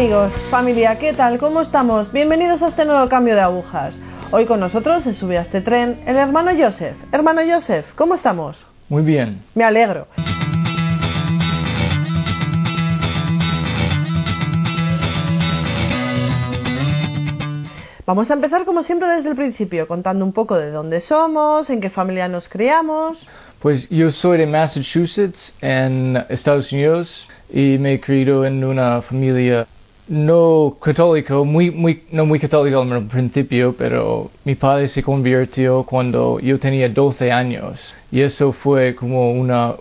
amigos, 0.00 0.32
familia, 0.50 0.98
¿qué 0.98 1.12
tal? 1.12 1.38
¿Cómo 1.38 1.60
estamos? 1.60 2.10
Bienvenidos 2.10 2.62
a 2.62 2.68
este 2.68 2.86
nuevo 2.86 3.06
cambio 3.10 3.34
de 3.34 3.42
agujas. 3.42 3.94
Hoy 4.30 4.46
con 4.46 4.58
nosotros 4.58 5.04
se 5.04 5.12
sube 5.12 5.36
a 5.36 5.42
este 5.42 5.60
tren 5.60 6.00
el 6.06 6.16
hermano 6.16 6.52
Joseph. 6.58 6.96
Hermano 7.12 7.42
Joseph, 7.46 7.84
¿cómo 7.96 8.14
estamos? 8.14 8.66
Muy 8.88 9.02
bien. 9.02 9.42
Me 9.54 9.62
alegro. 9.62 10.06
Vamos 18.06 18.30
a 18.30 18.32
empezar 18.32 18.64
como 18.64 18.82
siempre 18.82 19.06
desde 19.06 19.28
el 19.28 19.36
principio, 19.36 19.86
contando 19.86 20.24
un 20.24 20.32
poco 20.32 20.56
de 20.56 20.70
dónde 20.70 21.02
somos, 21.02 21.68
en 21.68 21.82
qué 21.82 21.90
familia 21.90 22.26
nos 22.26 22.48
criamos. 22.48 23.28
Pues 23.58 23.86
yo 23.90 24.10
soy 24.12 24.38
de 24.38 24.46
Massachusetts, 24.46 25.54
en 25.60 26.24
Estados 26.30 26.72
Unidos, 26.72 27.28
y 27.50 27.76
me 27.76 27.92
he 27.92 28.00
criado 28.00 28.46
en 28.46 28.64
una 28.64 29.02
familia 29.02 29.66
no 30.10 30.76
católica, 30.82 31.34
muy, 31.44 31.70
muy, 31.70 32.02
no 32.10 32.26
muy 32.26 32.40
católica 32.40 32.78
al 32.80 33.06
principio, 33.06 33.76
pero 33.78 34.28
mi 34.44 34.56
padre 34.56 34.88
se 34.88 35.04
convirtió 35.04 35.84
cuando 35.84 36.40
yo 36.40 36.58
tenía 36.58 36.88
12 36.88 37.30
años. 37.30 37.94
Y 38.10 38.20
eso 38.20 38.52
fue 38.52 38.96
como 38.96 39.30
una, 39.30 39.76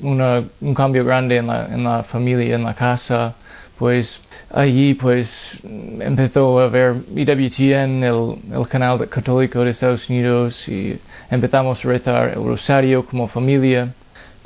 una, 0.00 0.44
un 0.62 0.74
cambio 0.74 1.04
grande 1.04 1.36
en 1.36 1.48
la, 1.48 1.66
en 1.66 1.84
la 1.84 2.02
familia, 2.04 2.54
en 2.54 2.64
la 2.64 2.74
casa. 2.74 3.34
Pues 3.78 4.18
allí 4.50 4.94
pues 4.94 5.60
empezó 6.00 6.58
a 6.58 6.68
ver 6.68 6.96
EWTN, 7.14 8.02
el, 8.02 8.36
el 8.54 8.68
canal 8.68 9.06
católico 9.10 9.62
de 9.62 9.72
Estados 9.72 10.08
Unidos, 10.08 10.66
y 10.70 10.98
empezamos 11.30 11.84
a 11.84 11.88
rezar 11.88 12.28
el 12.30 12.42
rosario 12.42 13.04
como 13.04 13.28
familia. 13.28 13.92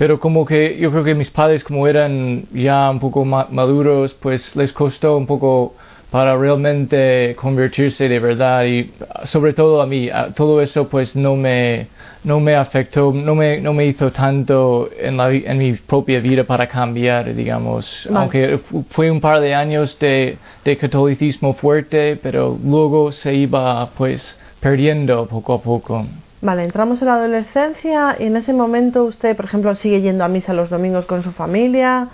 Pero 0.01 0.19
como 0.19 0.47
que 0.47 0.79
yo 0.79 0.91
creo 0.91 1.05
que 1.05 1.15
mis 1.15 1.31
padres 1.31 1.63
como 1.63 1.87
eran 1.87 2.45
ya 2.55 2.89
un 2.89 3.01
poco 3.01 3.23
maduros, 3.27 4.15
pues 4.15 4.57
les 4.57 4.73
costó 4.73 5.19
un 5.19 5.27
poco 5.27 5.75
para 6.11 6.35
realmente 6.39 7.37
convertirse 7.37 8.09
de 8.09 8.19
verdad 8.19 8.65
y 8.65 8.93
sobre 9.25 9.53
todo 9.53 9.83
a 9.83 9.87
mí, 9.87 10.09
todo 10.35 10.63
eso 10.63 10.89
pues 10.89 11.15
no 11.17 11.37
me, 11.37 11.89
no 12.25 12.41
me 12.41 12.55
afectó, 12.55 13.13
no 13.13 13.35
me, 13.35 13.61
no 13.61 13.75
me 13.75 13.85
hizo 13.85 14.11
tanto 14.11 14.89
en, 14.99 15.19
la, 15.19 15.31
en 15.33 15.59
mi 15.59 15.75
propia 15.75 16.19
vida 16.21 16.45
para 16.45 16.67
cambiar, 16.67 17.35
digamos, 17.35 18.09
aunque 18.15 18.59
fue 18.89 19.11
un 19.11 19.21
par 19.21 19.43
de 19.43 19.55
años 19.55 19.99
de, 19.99 20.39
de 20.65 20.77
catolicismo 20.79 21.53
fuerte, 21.53 22.17
pero 22.17 22.59
luego 22.65 23.13
se 23.13 23.35
iba 23.35 23.91
pues 23.99 24.41
perdiendo 24.61 25.27
poco 25.27 25.53
a 25.53 25.61
poco. 25.61 26.07
Vale, 26.43 26.65
entramos 26.65 27.03
en 27.03 27.09
la 27.09 27.17
adolescencia 27.17 28.17
y 28.19 28.25
en 28.25 28.35
ese 28.35 28.55
momento 28.55 29.05
usted, 29.05 29.37
por 29.37 29.45
ejemplo, 29.45 29.75
sigue 29.75 30.01
yendo 30.01 30.25
a 30.25 30.29
misa 30.29 30.55
los 30.55 30.71
domingos 30.71 31.05
con 31.05 31.23
su 31.23 31.33
familia. 31.33 32.09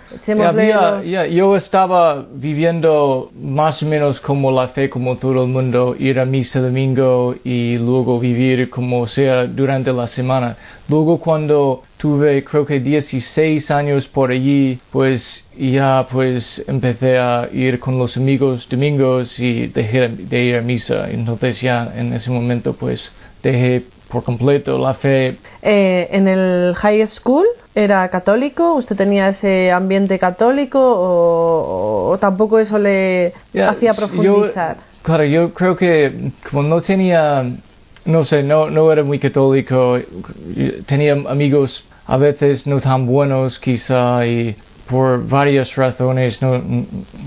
yo 1.30 1.56
estaba 1.56 2.26
viviendo 2.32 3.30
más 3.40 3.84
o 3.84 3.86
menos 3.86 4.18
como 4.18 4.50
la 4.50 4.66
fe, 4.68 4.90
como 4.90 5.16
todo 5.16 5.44
el 5.44 5.48
mundo, 5.48 5.94
ir 5.96 6.18
a 6.18 6.24
misa 6.24 6.60
domingo 6.60 7.36
y 7.44 7.78
luego 7.78 8.18
vivir 8.18 8.68
como 8.68 9.06
sea 9.06 9.46
durante 9.46 9.92
la 9.92 10.08
semana. 10.08 10.56
Luego 10.88 11.20
cuando 11.20 11.84
tuve 11.96 12.42
creo 12.42 12.66
que 12.66 12.80
16 12.80 13.70
años 13.70 14.08
por 14.08 14.32
allí, 14.32 14.80
pues 14.90 15.44
ya 15.56 16.04
pues 16.10 16.64
empecé 16.66 17.18
a 17.18 17.48
ir 17.52 17.78
con 17.78 17.96
los 17.96 18.16
amigos 18.16 18.68
domingos 18.68 19.38
y 19.38 19.68
dejé 19.68 20.08
de 20.08 20.42
ir 20.42 20.56
a 20.56 20.62
misa. 20.62 21.08
Entonces 21.08 21.60
ya 21.60 21.92
en 21.96 22.12
ese 22.12 22.32
momento 22.32 22.72
pues 22.72 23.12
dejé 23.40 23.84
por 24.08 24.22
completo 24.24 24.78
la 24.78 24.94
fe. 24.94 25.38
Eh, 25.62 26.08
¿En 26.10 26.28
el 26.28 26.74
high 26.76 27.06
school 27.08 27.44
era 27.74 28.08
católico? 28.08 28.74
¿Usted 28.74 28.96
tenía 28.96 29.28
ese 29.28 29.72
ambiente 29.72 30.18
católico 30.18 30.78
o, 30.80 32.16
tampoco 32.20 32.58
eso 32.58 32.78
le 32.78 33.32
hacía 33.68 33.94
profundizar? 33.94 34.76
claro, 35.02 35.24
yo 35.24 35.54
creo 35.54 35.76
que 35.76 36.32
como 36.50 36.62
no 36.64 36.80
tenía, 36.80 37.44
no 38.04 38.24
sé, 38.24 38.42
no, 38.42 38.70
no 38.70 38.90
era 38.90 39.04
muy 39.04 39.18
católico, 39.18 39.98
tenía 40.86 41.12
amigos 41.28 41.84
a 42.06 42.16
veces 42.16 42.66
no 42.66 42.80
tan 42.80 43.06
buenos 43.06 43.58
quizá 43.58 44.26
y 44.26 44.56
por 44.88 45.26
varias 45.26 45.74
razones, 45.74 46.40
no, 46.40 46.62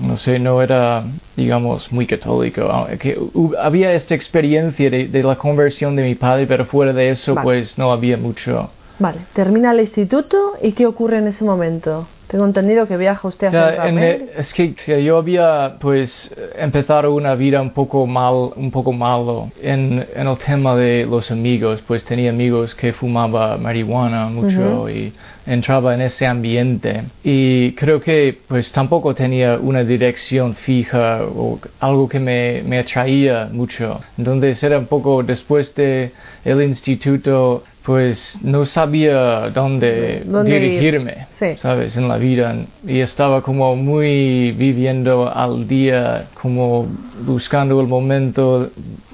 no 0.00 0.16
sé, 0.16 0.38
no 0.38 0.62
era, 0.62 1.04
digamos, 1.36 1.92
muy 1.92 2.06
católico. 2.06 2.68
Que 2.98 3.18
había 3.58 3.92
esta 3.92 4.14
experiencia 4.14 4.90
de, 4.90 5.08
de, 5.08 5.22
la 5.22 5.36
conversión 5.36 5.94
de 5.96 6.02
mi 6.02 6.14
padre, 6.14 6.46
pero 6.46 6.64
fuera 6.64 6.92
de 6.92 7.10
eso, 7.10 7.34
pues 7.42 7.76
no 7.78 7.92
había 7.92 8.16
mucho. 8.16 8.70
Vale, 8.98 9.20
termina 9.32 9.72
el 9.72 9.80
instituto 9.80 10.54
y 10.62 10.72
¿qué 10.72 10.86
ocurre 10.86 11.18
en 11.18 11.28
ese 11.28 11.44
momento? 11.44 12.06
Tengo 12.30 12.44
entendido 12.44 12.86
que 12.86 12.96
viaja 12.96 13.26
usted 13.26 13.48
a 13.48 13.70
Centroamérica. 13.70 14.38
Es 14.38 14.54
que 14.54 14.72
yo 15.02 15.16
había 15.16 15.78
pues 15.80 16.30
empezado 16.54 17.12
una 17.12 17.34
vida 17.34 17.60
un 17.60 17.70
poco 17.70 18.06
mal, 18.06 18.52
un 18.54 18.70
poco 18.70 18.92
malo 18.92 19.50
en, 19.60 20.06
en 20.14 20.28
el 20.28 20.38
tema 20.38 20.76
de 20.76 21.06
los 21.06 21.32
amigos, 21.32 21.82
pues 21.88 22.04
tenía 22.04 22.30
amigos 22.30 22.76
que 22.76 22.92
fumaba 22.92 23.56
marihuana 23.56 24.26
mucho 24.26 24.88
y 24.88 25.12
entraba 25.44 25.92
en 25.94 26.02
ese 26.02 26.24
ambiente 26.24 27.02
y 27.24 27.72
creo 27.72 28.00
que 28.00 28.38
pues 28.46 28.70
tampoco 28.70 29.12
tenía 29.12 29.58
una 29.58 29.82
dirección 29.82 30.54
fija 30.54 31.22
o 31.24 31.58
algo 31.80 32.08
que 32.08 32.20
me, 32.20 32.62
me 32.62 32.78
atraía 32.78 33.48
mucho. 33.50 34.00
Entonces 34.16 34.62
era 34.62 34.78
un 34.78 34.86
poco 34.86 35.24
después 35.24 35.74
de 35.74 36.12
el 36.44 36.62
instituto 36.62 37.64
pues 37.90 38.38
no 38.44 38.66
sabía 38.66 39.50
dónde, 39.50 40.22
dirigirme, 40.44 41.26
¿sabes? 41.56 41.96
En 41.96 42.06
la 42.06 42.18
vida. 42.18 42.54
Y 42.86 43.00
estaba 43.00 43.42
como 43.42 43.74
muy 43.74 44.52
viviendo 44.52 45.28
al 45.28 45.66
día, 45.66 46.28
como 46.40 46.86
buscando 47.26 47.80
el 47.80 47.88
momento, 47.88 48.70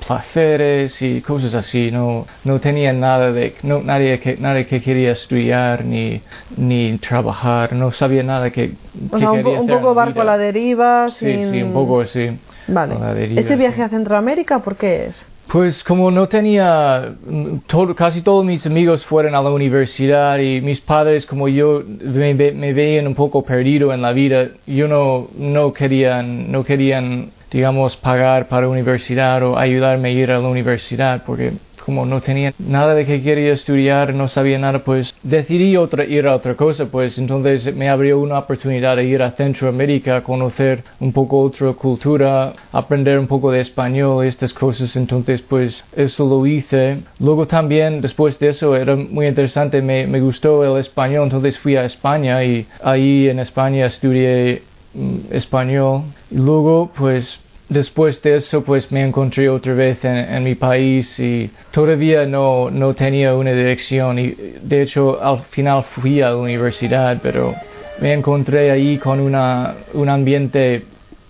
placeres 0.06 1.00
y 1.00 1.22
cosas 1.22 1.54
así. 1.54 1.90
No, 1.90 2.26
no 2.44 2.60
tenía 2.60 2.92
nada 2.92 3.32
de, 3.32 3.54
no, 3.62 3.80
nadie, 3.80 4.20
que, 4.20 4.36
nadie 4.36 4.66
que 4.66 4.82
quería 4.82 5.12
estudiar 5.12 5.82
ni, 5.82 6.20
ni 6.58 6.98
trabajar. 6.98 7.72
No 7.72 7.92
sabía 7.92 8.24
nada 8.24 8.50
que, 8.50 8.74
o 9.10 9.18
sea, 9.18 9.32
un, 9.32 9.66
poco 9.66 9.94
barco 9.94 10.20
a 10.20 10.24
la 10.24 10.36
deriva. 10.36 11.08
Sí, 11.08 11.34
sí, 11.50 11.62
un 11.62 11.72
poco 11.72 12.02
así. 12.02 12.38
Vale. 12.68 13.40
¿Ese 13.40 13.56
viaje 13.56 13.82
a 13.82 13.88
Centroamérica 13.88 14.58
por 14.58 14.76
qué 14.76 15.06
es? 15.06 15.26
Pues 15.48 15.84
como 15.84 16.10
no 16.10 16.28
tenía, 16.28 17.14
casi 17.96 18.22
todos 18.22 18.44
mis 18.44 18.66
amigos 18.66 19.06
fueron 19.06 19.36
a 19.36 19.42
la 19.42 19.50
universidad 19.50 20.38
y 20.38 20.60
mis 20.60 20.80
padres 20.80 21.24
como 21.24 21.46
yo 21.46 21.84
me, 21.86 22.34
veían 22.34 23.06
un 23.06 23.14
poco 23.14 23.44
perdido 23.44 23.92
en 23.92 24.02
la 24.02 24.12
vida, 24.12 24.48
yo 24.66 24.88
no, 24.88 25.28
no 25.38 25.72
querían, 25.72 26.50
no 26.50 26.64
querían, 26.64 27.30
digamos, 27.50 27.96
pagar 27.96 28.48
para 28.48 28.68
universidad 28.68 29.40
o 29.44 29.56
ayudarme 29.56 30.08
a 30.08 30.12
ir 30.12 30.32
a 30.32 30.40
la 30.40 30.48
universidad 30.48 31.22
porque 31.24 31.52
como 31.86 32.04
no 32.04 32.20
tenía 32.20 32.52
nada 32.58 32.96
de 32.96 33.06
que 33.06 33.22
quería 33.22 33.52
estudiar, 33.52 34.12
no 34.12 34.26
sabía 34.26 34.58
nada, 34.58 34.80
pues 34.80 35.14
decidí 35.22 35.76
otra, 35.76 36.04
ir 36.04 36.26
a 36.26 36.34
otra 36.34 36.56
cosa, 36.56 36.86
pues 36.86 37.16
entonces 37.16 37.72
me 37.76 37.88
abrió 37.88 38.18
una 38.18 38.40
oportunidad 38.40 38.96
de 38.96 39.04
ir 39.04 39.22
a 39.22 39.30
Centroamérica, 39.30 40.24
conocer 40.24 40.82
un 40.98 41.12
poco 41.12 41.38
otra 41.38 41.72
cultura, 41.74 42.54
aprender 42.72 43.20
un 43.20 43.28
poco 43.28 43.52
de 43.52 43.60
español 43.60 44.26
estas 44.26 44.52
cosas, 44.52 44.96
entonces 44.96 45.42
pues 45.42 45.84
eso 45.94 46.28
lo 46.28 46.44
hice. 46.44 46.98
Luego 47.20 47.46
también, 47.46 48.00
después 48.00 48.36
de 48.40 48.48
eso, 48.48 48.74
era 48.74 48.96
muy 48.96 49.28
interesante, 49.28 49.80
me, 49.80 50.08
me 50.08 50.20
gustó 50.20 50.64
el 50.64 50.80
español, 50.80 51.24
entonces 51.24 51.56
fui 51.56 51.76
a 51.76 51.84
España 51.84 52.42
y 52.42 52.66
ahí 52.82 53.28
en 53.28 53.38
España 53.38 53.86
estudié 53.86 54.62
mm, 54.92 55.18
español. 55.30 56.02
Y 56.32 56.38
luego 56.38 56.90
pues 56.96 57.38
después 57.68 58.22
de 58.22 58.36
eso 58.36 58.62
pues 58.62 58.90
me 58.92 59.02
encontré 59.02 59.48
otra 59.48 59.74
vez 59.74 60.04
en, 60.04 60.44
mi 60.44 60.54
país 60.54 61.18
y 61.18 61.50
todavía 61.70 62.26
no, 62.26 62.70
no, 62.70 62.94
tenía 62.94 63.34
una 63.34 63.52
dirección 63.52 64.18
y 64.18 64.30
de 64.62 64.82
hecho 64.82 65.22
al 65.22 65.42
final 65.50 65.84
fui 65.94 66.20
a 66.20 66.30
la 66.30 66.36
universidad 66.36 67.18
pero 67.22 67.54
me 68.00 68.12
encontré 68.12 68.70
ahí 68.70 68.98
con 68.98 69.20
una, 69.20 69.74
un 69.94 70.08
ambiente 70.08 70.84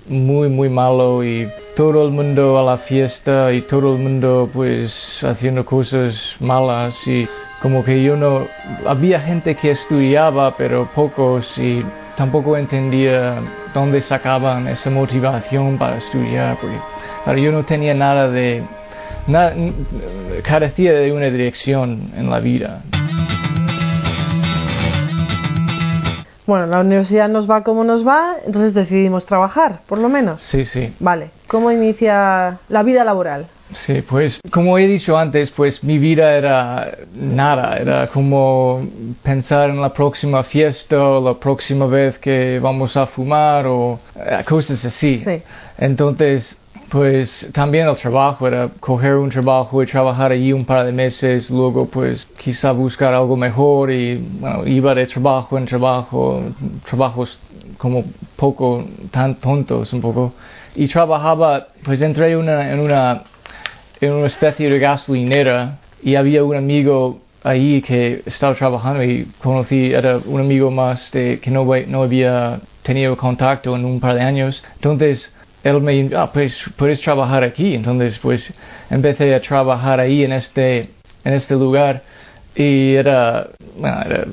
muy 0.08 0.48
muy 0.48 0.68
malo 0.68 1.24
y 1.24 1.48
todo 1.76 2.04
el 2.06 2.10
mundo 2.10 2.58
a 2.58 2.64
la 2.64 2.78
fiesta 2.78 3.52
y 3.52 3.62
todo 3.62 3.92
el 3.94 4.02
mundo 4.02 4.48
pues 4.52 5.22
haciendo 5.22 5.64
cosas 5.64 6.34
malas 6.40 7.06
y 7.06 7.28
como 7.60 7.84
que 7.84 8.02
yo 8.02 8.16
no 8.16 8.48
había 8.86 9.20
gente 9.20 9.54
que 9.54 9.70
estudiaba 9.72 10.56
pero 10.56 10.88
pocos 10.94 11.56
y 11.58 11.84
tampoco 12.16 12.56
entendía 12.56 13.42
dónde 13.74 14.00
sacaban 14.00 14.66
esa 14.68 14.90
motivación 14.90 15.76
para 15.76 15.98
estudiar, 15.98 16.58
porque 16.58 17.42
yo 17.42 17.52
no 17.52 17.64
tenía 17.64 17.92
nada 17.94 18.28
de, 18.30 18.64
nada, 19.26 19.54
carecía 20.42 20.94
de 20.94 21.12
una 21.12 21.26
dirección 21.26 22.10
en 22.16 22.30
la 22.30 22.40
vida. 22.40 22.82
Bueno, 26.46 26.66
la 26.66 26.80
universidad 26.80 27.28
nos 27.28 27.50
va 27.50 27.62
como 27.62 27.84
nos 27.84 28.06
va, 28.06 28.36
entonces 28.44 28.74
decidimos 28.74 29.26
trabajar, 29.26 29.80
por 29.86 29.98
lo 29.98 30.08
menos. 30.08 30.42
Sí, 30.42 30.64
sí. 30.64 30.94
Vale. 31.00 31.30
¿Cómo 31.48 31.70
inicia 31.72 32.58
la 32.68 32.82
vida 32.82 33.04
laboral? 33.04 33.46
Sí, 33.72 34.02
pues 34.02 34.40
como 34.52 34.78
he 34.78 34.86
dicho 34.86 35.18
antes, 35.18 35.50
pues 35.50 35.82
mi 35.82 35.98
vida 35.98 36.36
era 36.36 36.98
nada, 37.14 37.76
era 37.78 38.06
como 38.06 38.86
pensar 39.24 39.70
en 39.70 39.80
la 39.80 39.92
próxima 39.92 40.44
fiesta 40.44 40.96
o 40.96 41.20
la 41.20 41.34
próxima 41.34 41.86
vez 41.86 42.18
que 42.20 42.60
vamos 42.60 42.96
a 42.96 43.06
fumar 43.06 43.66
o 43.66 43.98
eh, 44.14 44.44
cosas 44.46 44.84
así. 44.84 45.18
Sí. 45.18 45.42
Entonces, 45.78 46.56
pues 46.90 47.48
también 47.52 47.88
el 47.88 47.96
trabajo 47.96 48.46
era 48.46 48.68
coger 48.80 49.14
un 49.14 49.30
trabajo 49.30 49.82
y 49.82 49.86
trabajar 49.86 50.32
allí 50.32 50.52
un 50.52 50.64
par 50.64 50.86
de 50.86 50.92
meses, 50.92 51.50
luego 51.50 51.86
pues 51.86 52.26
quizá 52.38 52.72
buscar 52.72 53.14
algo 53.14 53.36
mejor 53.36 53.90
y 53.90 54.16
bueno, 54.16 54.66
iba 54.66 54.94
de 54.94 55.06
trabajo 55.06 55.58
en 55.58 55.66
trabajo, 55.66 56.42
trabajos 56.84 57.40
como 57.78 58.04
poco 58.36 58.84
tan 59.10 59.36
tontos 59.36 59.92
un 59.92 60.00
poco 60.00 60.32
y 60.74 60.86
trabajaba, 60.86 61.68
pues 61.84 62.02
entré 62.02 62.36
una, 62.36 62.72
en 62.72 62.80
una 62.80 63.24
en 64.00 64.12
una 64.12 64.26
especie 64.26 64.68
de 64.68 64.78
gasolinera 64.78 65.78
y 66.02 66.14
había 66.14 66.44
un 66.44 66.56
amigo 66.56 67.20
ahí 67.42 67.80
que 67.80 68.22
estaba 68.26 68.54
trabajando 68.54 69.02
y 69.02 69.30
conocí, 69.42 69.92
era 69.92 70.18
un 70.18 70.40
amigo 70.40 70.70
más 70.70 71.10
de, 71.12 71.38
que 71.40 71.50
no, 71.50 71.64
no 71.86 72.02
había 72.02 72.60
tenido 72.82 73.16
contacto 73.16 73.74
en 73.76 73.84
un 73.84 74.00
par 74.00 74.14
de 74.14 74.22
años. 74.22 74.62
Entonces, 74.74 75.32
él 75.66 75.80
me 75.80 75.92
dijo, 75.92 76.16
ah, 76.16 76.32
pues 76.32 76.62
puedes 76.76 77.00
trabajar 77.00 77.42
aquí. 77.42 77.74
Entonces, 77.74 78.18
pues 78.18 78.52
empecé 78.88 79.34
a 79.34 79.40
trabajar 79.40 79.98
ahí 79.98 80.22
en 80.22 80.32
este, 80.32 80.90
en 81.24 81.34
este 81.34 81.54
lugar. 81.54 82.02
Y 82.54 82.94
era, 82.94 83.48
bueno, 83.76 84.00
era 84.02 84.24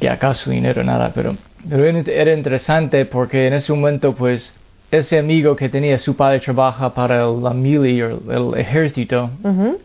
ya 0.00 0.16
gasolinero, 0.16 0.82
nada, 0.82 1.12
pero, 1.14 1.36
pero 1.68 1.84
era 1.86 2.32
interesante 2.32 3.06
porque 3.06 3.46
en 3.46 3.54
ese 3.54 3.72
momento, 3.72 4.14
pues, 4.14 4.52
ese 4.90 5.18
amigo 5.18 5.54
que 5.54 5.68
tenía 5.68 5.96
su 5.98 6.16
padre 6.16 6.40
trabaja 6.40 6.92
para 6.92 7.24
la 7.26 7.54
mili 7.54 8.02
o 8.02 8.20
el 8.30 8.58
ejército, 8.58 9.30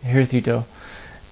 ejército. 0.03 0.65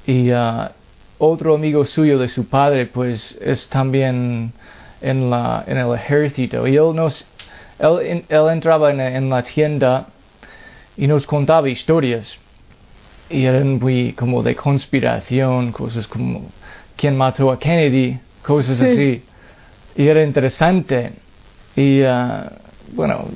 Y 0.06 0.32
uh, 0.32 0.70
otro 1.18 1.56
amigo 1.56 1.84
suyo 1.84 2.20
de 2.20 2.28
su 2.28 2.46
padre 2.46 2.86
pues 2.86 3.36
es 3.42 3.68
también 3.70 4.52
en 5.02 5.30
la 5.30 5.64
en 5.66 5.78
el 5.78 5.94
ejército. 5.96 6.68
Y 6.68 6.76
él 6.76 6.94
nos 6.94 7.26
él, 7.84 8.26
él 8.28 8.50
entraba 8.52 8.92
en, 8.92 9.00
en, 9.00 9.30
la 9.30 9.44
tienda 9.44 10.08
y 10.98 11.08
nos 11.08 11.26
contaba 11.26 11.70
historias 11.70 12.40
y 13.30 13.46
eran 13.46 13.80
muy 13.80 14.14
como 14.14 14.44
de 14.44 14.56
conspiración 14.56 15.72
cosas 15.72 16.08
como 16.08 16.52
quién 16.96 17.18
mató 17.18 17.52
a 17.52 17.60
Kennedy 17.60 18.20
cosas 18.42 18.78
Sí. 18.78 18.86
así 18.86 19.24
y 19.96 20.08
era 20.08 20.24
interesante 20.24 21.14
y 21.76 22.02
uh, 22.04 22.50
bueno 22.94 23.28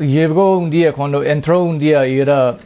llegó 0.00 0.58
un 0.58 0.70
día, 0.70 0.92
cuando 0.92 1.22
entró 1.22 1.62
un 1.62 1.78
día 1.78 2.06
y 2.06 2.18
era, 2.18 2.58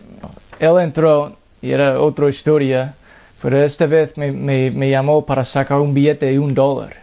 él 0.59 0.79
entró 0.81 1.37
y 1.61 1.71
era 1.71 2.01
otra 2.01 2.29
historia, 2.29 2.95
pero 3.41 3.63
esta 3.63 3.87
vez 3.87 4.17
me, 4.17 4.33
me, 4.33 4.71
me 4.71 4.91
llamó 4.91 5.25
para 5.25 5.45
sacar 5.45 5.79
un 5.79 5.95
billete 5.95 6.27
de 6.27 6.39
un 6.39 6.55
dólar. 6.55 6.97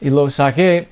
Y 0.00 0.10
lo 0.10 0.30
saqué 0.30 0.88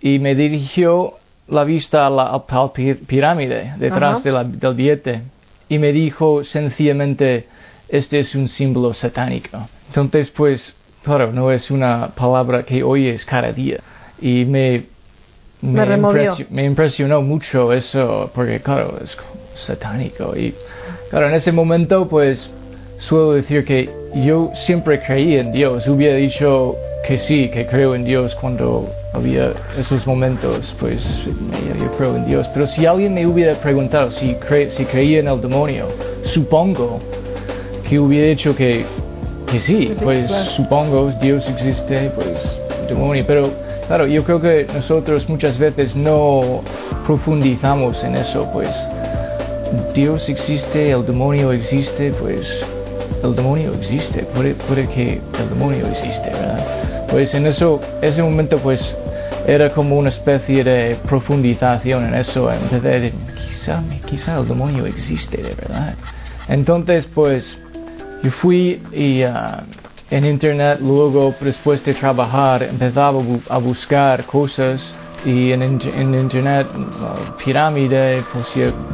y 0.00 0.18
me 0.18 0.34
dirigió 0.34 1.14
la 1.48 1.64
vista 1.64 2.06
a 2.06 2.10
la, 2.10 2.22
a 2.24 2.44
la 2.50 2.72
pi- 2.72 2.94
pirámide 2.94 3.74
detrás 3.78 4.22
de 4.24 4.32
la- 4.32 4.44
del 4.44 4.74
billete 4.74 5.22
y 5.68 5.78
me 5.78 5.92
dijo 5.92 6.44
sencillamente, 6.44 7.46
este 7.88 8.18
es 8.20 8.34
un 8.34 8.48
símbolo 8.48 8.94
satánico. 8.94 9.68
Entonces, 9.88 10.30
pues, 10.30 10.74
claro, 11.02 11.32
no 11.32 11.50
es 11.50 11.70
una 11.70 12.08
palabra 12.14 12.62
que 12.64 12.82
oyes 12.82 13.24
cada 13.24 13.52
día. 13.52 13.80
Y 14.20 14.44
me, 14.44 14.84
Me 15.60 15.80
impresio- 16.12 16.46
me 16.50 16.64
impresionó 16.64 17.22
mucho 17.22 17.72
eso, 17.72 18.30
porque 18.34 18.60
claro, 18.60 18.98
es 19.02 19.16
satánico. 19.54 20.34
Y 20.36 20.54
claro, 21.10 21.28
en 21.28 21.34
ese 21.34 21.52
momento, 21.52 22.08
pues, 22.08 22.50
suelo 22.98 23.32
decir 23.32 23.64
que 23.64 23.90
yo 24.14 24.50
siempre 24.54 25.00
creí 25.02 25.36
en 25.36 25.52
Dios. 25.52 25.86
Hubiera 25.88 26.16
dicho 26.16 26.76
que 27.06 27.16
sí, 27.18 27.48
que 27.50 27.66
creo 27.66 27.94
en 27.94 28.04
Dios 28.04 28.34
cuando 28.34 28.88
había 29.12 29.52
esos 29.78 30.06
momentos, 30.06 30.74
pues, 30.80 31.20
yo, 31.26 31.96
creo 31.96 32.16
en 32.16 32.26
Dios. 32.26 32.48
Pero 32.54 32.66
si 32.66 32.86
alguien 32.86 33.14
me 33.14 33.26
hubiera 33.26 33.54
preguntado 33.60 34.10
si, 34.10 34.34
cre- 34.36 34.68
si 34.70 34.84
creía 34.84 35.20
en 35.20 35.28
el 35.28 35.40
demonio, 35.40 35.88
supongo 36.24 36.98
que 37.88 37.98
hubiera 37.98 38.28
dicho 38.28 38.54
que, 38.56 38.84
que 39.50 39.60
sí, 39.60 39.92
pues 40.02 40.26
claro. 40.26 40.50
supongo 40.52 41.10
Dios 41.20 41.46
existe, 41.48 42.10
pues 42.14 42.58
demonio. 42.88 43.24
Pero 43.26 43.50
claro, 43.86 44.06
yo 44.06 44.24
creo 44.24 44.40
que 44.40 44.66
nosotros 44.72 45.28
muchas 45.28 45.58
veces 45.58 45.94
no 45.94 46.62
profundizamos 47.06 48.02
en 48.04 48.16
eso, 48.16 48.48
pues 48.52 48.70
Dios 49.94 50.28
existe, 50.28 50.90
el 50.90 51.04
demonio 51.04 51.52
existe, 51.52 52.12
pues 52.12 52.64
el 53.22 53.34
demonio 53.36 53.74
existe, 53.74 54.22
puede, 54.34 54.54
puede 54.54 54.88
que 54.88 55.20
el 55.38 55.48
demonio 55.48 55.86
existe, 55.88 56.30
¿verdad? 56.30 57.06
Pues 57.10 57.34
en 57.34 57.46
eso, 57.46 57.80
ese 58.00 58.22
momento 58.22 58.58
pues 58.58 58.96
era 59.46 59.72
como 59.72 59.96
una 59.98 60.08
especie 60.08 60.62
de 60.64 60.96
profundización 61.08 62.04
en 62.06 62.14
eso, 62.14 62.50
en 62.52 62.68
vez 62.70 62.82
de, 62.82 63.00
de, 63.00 63.12
quizá, 63.48 63.82
quizá 64.06 64.38
el 64.38 64.46
demonio 64.48 64.86
existe 64.86 65.36
de 65.36 65.54
verdad. 65.54 65.94
Entonces 66.48 67.06
pues 67.06 67.58
yo 68.22 68.30
fui 68.30 68.80
y 68.92 69.22
ah, 69.22 69.64
en 70.10 70.24
internet 70.26 70.78
luego 70.80 71.34
después 71.40 71.82
de 71.84 71.94
trabajar 71.94 72.62
empezaba 72.62 73.18
a, 73.18 73.22
bu- 73.22 73.42
a 73.48 73.58
buscar 73.58 74.24
cosas 74.26 74.94
y 75.24 75.52
en, 75.52 75.62
en 75.62 76.14
internet 76.14 76.66
ah, 77.00 77.36
pirámide, 77.42 78.22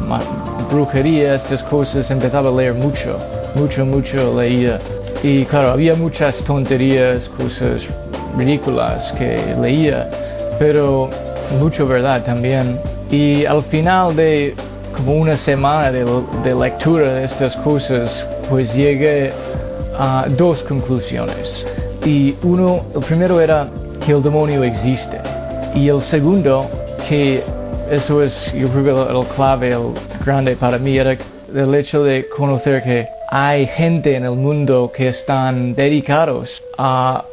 ma- 0.06 0.22
brujería, 0.70 1.34
estas 1.34 1.62
cosas 1.64 2.10
empezaba 2.10 2.50
a 2.50 2.52
leer 2.52 2.74
mucho, 2.74 3.18
mucho, 3.54 3.84
mucho 3.84 4.38
leía. 4.40 4.78
Y 5.22 5.44
claro, 5.46 5.70
había 5.72 5.94
muchas 5.96 6.42
tonterías, 6.44 7.28
cosas 7.30 7.82
ridículas 8.36 9.12
que 9.18 9.56
leía, 9.60 10.08
pero 10.58 11.10
mucho 11.58 11.86
verdad 11.86 12.24
también. 12.24 12.78
Y 13.10 13.44
al 13.44 13.62
final 13.64 14.14
de 14.16 14.54
como 14.96 15.14
una 15.14 15.36
semana 15.36 15.92
de, 15.92 16.04
de 16.42 16.54
lectura 16.54 17.14
de 17.14 17.24
estas 17.24 17.54
cosas, 17.56 18.26
pues 18.48 18.74
llegué 18.74 19.32
a 19.98 20.26
dos 20.28 20.62
conclusiones. 20.64 21.66
Y 22.04 22.36
uno, 22.42 22.82
el 22.94 23.02
primero 23.02 23.40
era 23.40 23.68
que 24.04 24.12
el 24.12 24.22
demonio 24.22 24.62
existe. 24.64 25.20
Y 25.74 25.88
el 25.88 26.00
segundo, 26.00 26.66
que 27.08 27.42
eso 27.90 28.22
es, 28.22 28.52
yo 28.52 28.68
creo 28.68 28.84
que 28.84 29.18
el, 29.18 29.26
clave, 29.34 29.72
el 29.72 29.92
grande 30.24 30.56
para 30.56 30.78
mí, 30.78 30.96
era 30.96 31.16
el 31.54 31.74
hecho 31.74 32.02
de 32.02 32.28
conocer 32.28 32.82
que 32.82 33.06
hay 33.30 33.66
gente 33.66 34.16
en 34.16 34.24
el 34.24 34.36
mundo 34.36 34.90
que 34.94 35.08
están 35.08 35.74
dedicados 35.74 36.62
a, 36.76 37.24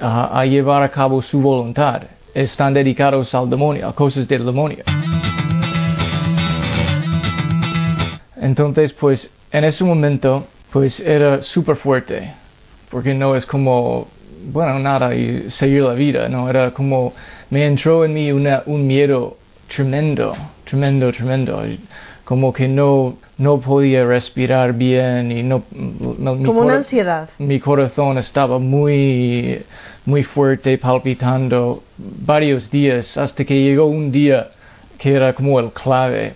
a, 0.00 0.40
a 0.40 0.44
llevar 0.46 0.82
a 0.82 0.90
cabo 0.90 1.22
su 1.22 1.40
voluntad. 1.40 2.02
Están 2.34 2.74
dedicados 2.74 3.34
al 3.34 3.50
demonio, 3.50 3.88
a 3.88 3.94
cosas 3.94 4.26
del 4.26 4.44
demonio. 4.44 4.84
Entonces, 8.40 8.92
pues, 8.92 9.30
en 9.52 9.64
ese 9.64 9.84
momento, 9.84 10.46
pues 10.70 10.98
era 11.00 11.42
súper 11.42 11.76
fuerte, 11.76 12.32
porque 12.90 13.14
no 13.14 13.36
es 13.36 13.46
como, 13.46 14.08
bueno, 14.50 14.78
nada 14.78 15.14
y 15.14 15.50
seguir 15.50 15.82
la 15.82 15.92
vida, 15.92 16.28
no, 16.28 16.48
era 16.48 16.72
como, 16.72 17.12
me 17.50 17.66
entró 17.66 18.04
en 18.04 18.14
mí 18.14 18.32
un 18.32 18.86
miedo 18.86 19.36
tremendo, 19.68 20.32
tremendo, 20.64 21.12
tremendo, 21.12 21.62
como 22.24 22.52
que 22.52 22.68
no, 22.68 23.16
no 23.38 23.60
podía 23.60 24.04
respirar 24.04 24.72
bien 24.74 25.32
y 25.32 25.42
no, 25.42 25.64
mi 25.72 26.44
Como 26.44 26.60
una 26.60 26.76
ansiedad. 26.76 27.28
mi 27.38 27.58
corazón 27.58 28.18
estaba 28.18 28.58
muy, 28.58 29.62
muy 30.04 30.22
fuerte, 30.22 30.78
palpitando 30.78 31.82
varios 31.98 32.70
días, 32.70 33.16
hasta 33.16 33.44
que 33.44 33.60
llegó 33.60 33.86
un 33.86 34.12
día 34.12 34.50
que 34.98 35.14
era 35.14 35.32
como 35.34 35.58
el 35.58 35.72
clave. 35.72 36.34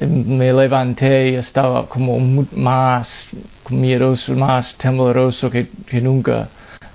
Me 0.00 0.52
levanté 0.52 1.30
y 1.30 1.34
estaba 1.36 1.86
como 1.86 2.18
más 2.52 3.30
miedoso, 3.70 4.34
más 4.34 4.76
tembloroso 4.76 5.50
que, 5.50 5.68
que 5.86 6.00
nunca. 6.00 6.48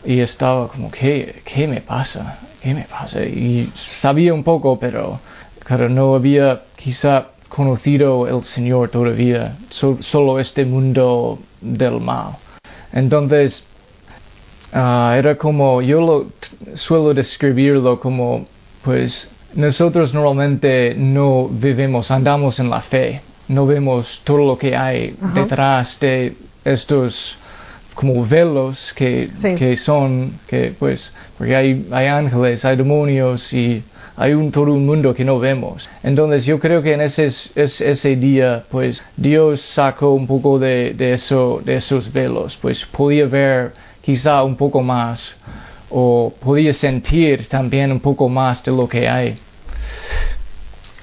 Y 0.04 0.20
estaba 0.20 0.68
como, 0.68 0.90
¿qué, 0.92 1.42
¿qué 1.46 1.68
me 1.68 1.82
pasa? 1.82 2.40
¿Qué 2.62 2.74
me 2.74 2.84
pasa? 2.84 3.24
Y 3.24 3.72
sabía 3.76 4.34
un 4.34 4.44
poco, 4.44 4.80
pero 4.80 5.20
claro, 5.64 5.90
no 5.90 6.14
había 6.16 6.64
quizá 6.76 7.28
conocido 7.56 8.28
el 8.28 8.44
Señor 8.44 8.90
todavía, 8.90 9.58
so- 9.70 9.98
solo 10.02 10.40
este 10.40 10.66
mundo 10.66 11.38
del 11.60 12.00
mal. 12.00 12.38
Entonces, 12.94 13.64
ah, 14.74 15.14
era 15.18 15.38
como, 15.38 15.82
yo 15.82 16.00
lo 16.02 16.28
suelo 16.76 17.14
describirlo 17.14 18.00
como, 18.00 18.46
pues, 18.84 19.30
nosotros 19.54 20.14
normalmente 20.14 20.96
no 20.98 21.50
vivimos, 21.50 22.10
andamos 22.10 22.60
en 22.60 22.70
la 22.70 22.82
fe, 22.82 23.22
no 23.50 23.66
vemos 23.66 24.22
todo 24.24 24.46
lo 24.46 24.58
que 24.58 24.76
hay 24.76 25.16
Ajá. 25.22 25.34
detrás 25.34 26.00
de 26.00 26.36
estos 26.64 27.38
como 27.94 28.26
velos 28.26 28.94
que, 28.96 29.30
Sí. 29.34 29.56
que 29.56 29.76
son, 29.76 30.40
que 30.48 30.74
pues, 30.80 31.12
porque 31.38 31.54
hay, 31.56 31.86
hay 31.92 32.08
ángeles, 32.08 32.64
hay 32.64 32.78
demonios 32.78 33.52
y 33.52 33.84
hay 34.22 34.34
un, 34.36 34.52
todo 34.52 34.72
un 34.72 34.86
mundo 34.86 35.16
que 35.16 35.26
no 35.26 35.40
vemos. 35.40 35.90
Entonces 36.04 36.46
yo 36.46 36.60
creo 36.60 36.84
que 36.84 36.94
en 36.94 37.02
ese, 37.02 37.32
ese 37.56 38.16
día, 38.18 38.64
pues 38.70 39.04
Dios 39.18 39.62
sacó 39.62 40.12
un 40.12 40.28
poco 40.28 40.60
de, 40.60 40.94
de, 40.94 41.14
eso, 41.14 41.60
de 41.66 41.78
esos 41.78 42.14
velos, 42.14 42.56
pues 42.62 42.86
podía 42.86 43.26
ver 43.26 43.74
quizá 44.00 44.44
un 44.44 44.56
poco 44.56 44.84
más 44.84 45.36
o 45.90 46.32
podía 46.40 46.72
sentir 46.72 47.48
también 47.48 47.92
un 47.92 48.00
poco 48.00 48.30
más 48.30 48.64
de 48.64 48.72
lo 48.72 48.88
que 48.88 49.10
hay. 49.10 49.40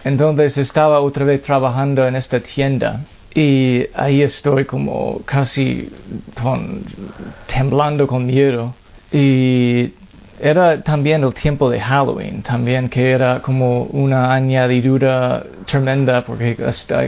Entonces 0.04 0.56
estaba 0.56 1.00
otra 1.00 1.25
vez 1.25 1.42
trabajando 1.42 2.06
en 2.06 2.14
esta 2.14 2.38
tienda 2.38 3.00
y 3.34 3.84
ahí 3.94 4.22
estoy 4.22 4.64
como 4.64 5.22
casi 5.25 5.90
temblando 7.48 8.06
con 8.06 8.26
miedo 8.26 8.76
y 9.10 9.92
era 10.40 10.83
también 10.83 11.25
el 11.25 11.35
tiempo 11.35 11.71
de 11.71 11.80
Halloween, 11.80 12.42
también 12.42 12.88
que 12.88 13.11
era 13.11 13.42
como 13.42 13.85
una 13.85 14.33
añadidura 14.33 15.45
tremenda, 15.66 16.25
porque 16.25 16.57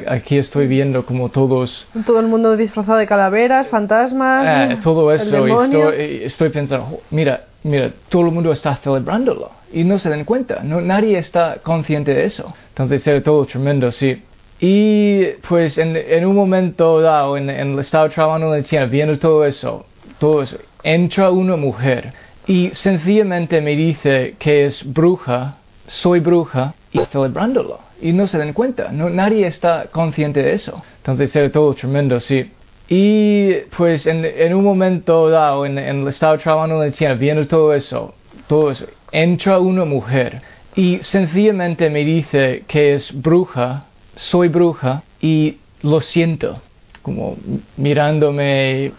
aquí 0.09 0.39
estoy 0.39 0.67
viendo 0.67 1.05
como 1.05 1.29
todos... 1.29 1.87
Todo 2.05 2.21
el 2.21 2.27
mundo 2.27 2.57
disfrazado 2.57 2.99
de 2.99 3.07
calaveras, 3.07 3.69
fantasmas... 3.69 4.71
Eh, 4.73 4.79
todo 4.83 5.13
eso, 5.13 5.47
y 5.47 5.53
estoy, 5.53 6.21
estoy, 6.25 6.49
pensando, 6.51 7.01
mira, 7.11 7.45
mira, 7.63 7.91
todo 8.09 8.27
el 8.27 8.33
mundo 8.33 8.53
está 8.53 8.75
celebrándolo 8.77 9.51
y 9.73 9.85
no 9.85 9.99
se 9.99 10.11
dan 10.11 10.25
cuenta, 10.25 10.61
no, 10.63 10.81
nadie 10.81 11.19
está 11.19 11.59
consciente 11.63 12.15
de 12.15 12.25
eso. 12.25 12.53
Entonces 12.71 13.07
era 13.07 13.23
todo 13.23 13.45
tremendo, 13.47 13.93
sí. 13.93 14.23
Y 14.59 15.25
pues 15.49 15.79
en, 15.79 15.97
en 15.97 16.27
un 16.27 16.35
momento 16.35 17.01
dado, 17.01 17.37
en, 17.37 17.49
en, 17.49 17.79
estaba 17.79 18.09
trabajando 18.09 18.55
en 18.55 18.61
la 18.61 18.67
tienda, 18.67 18.89
viendo 18.89 19.19
todo 19.19 19.45
eso, 19.45 19.87
todo 20.19 20.43
eso, 20.43 20.59
entra 20.83 21.31
una 21.31 21.57
mujer 21.57 22.13
y 22.47 22.70
sencillamente 22.73 23.61
me 23.61 23.76
dice 23.76 24.35
que 24.38 24.64
es 24.64 24.82
bruja, 24.85 25.59
soy 25.87 26.20
bruja, 26.20 26.75
y 26.92 27.00
celebrándolo. 27.06 27.80
Y 28.00 28.12
no 28.12 28.26
se 28.26 28.38
dan 28.38 28.52
cuenta, 28.52 28.90
no, 28.90 29.11
nadie 29.11 29.47
está 29.47 29.87
consciente 29.90 30.42
de 30.42 30.52
eso. 30.54 30.82
Entonces 30.99 31.35
era 31.37 31.50
todo 31.50 31.75
tremendo, 31.75 32.18
sí. 32.18 32.50
Y 32.88 33.52
pues 33.76 34.06
en, 34.06 34.25
en 34.25 34.54
un 34.54 34.64
momento 34.64 35.28
dado, 35.28 35.64
en, 35.64 35.78
en, 35.78 36.09
estaba 36.09 36.37
trabajando 36.38 36.82
en 36.82 36.90
la 36.90 36.97
tienda, 36.97 37.16
viendo 37.16 37.47
todo 37.47 37.73
eso, 37.73 38.14
todo 38.49 38.70
eso, 38.70 38.87
entra 39.12 39.59
una 39.61 39.85
mujer 39.85 40.42
y 40.75 40.99
sencillamente 41.00 41.90
me 41.90 42.04
dice 42.04 42.64
que 42.66 42.94
es 42.94 43.12
bruja, 43.12 43.87
soy 44.16 44.49
bruja, 44.49 45.02
y 45.20 45.59
lo 45.82 46.00
siento, 46.00 46.61
como 47.02 47.37
mirándome 47.76 48.92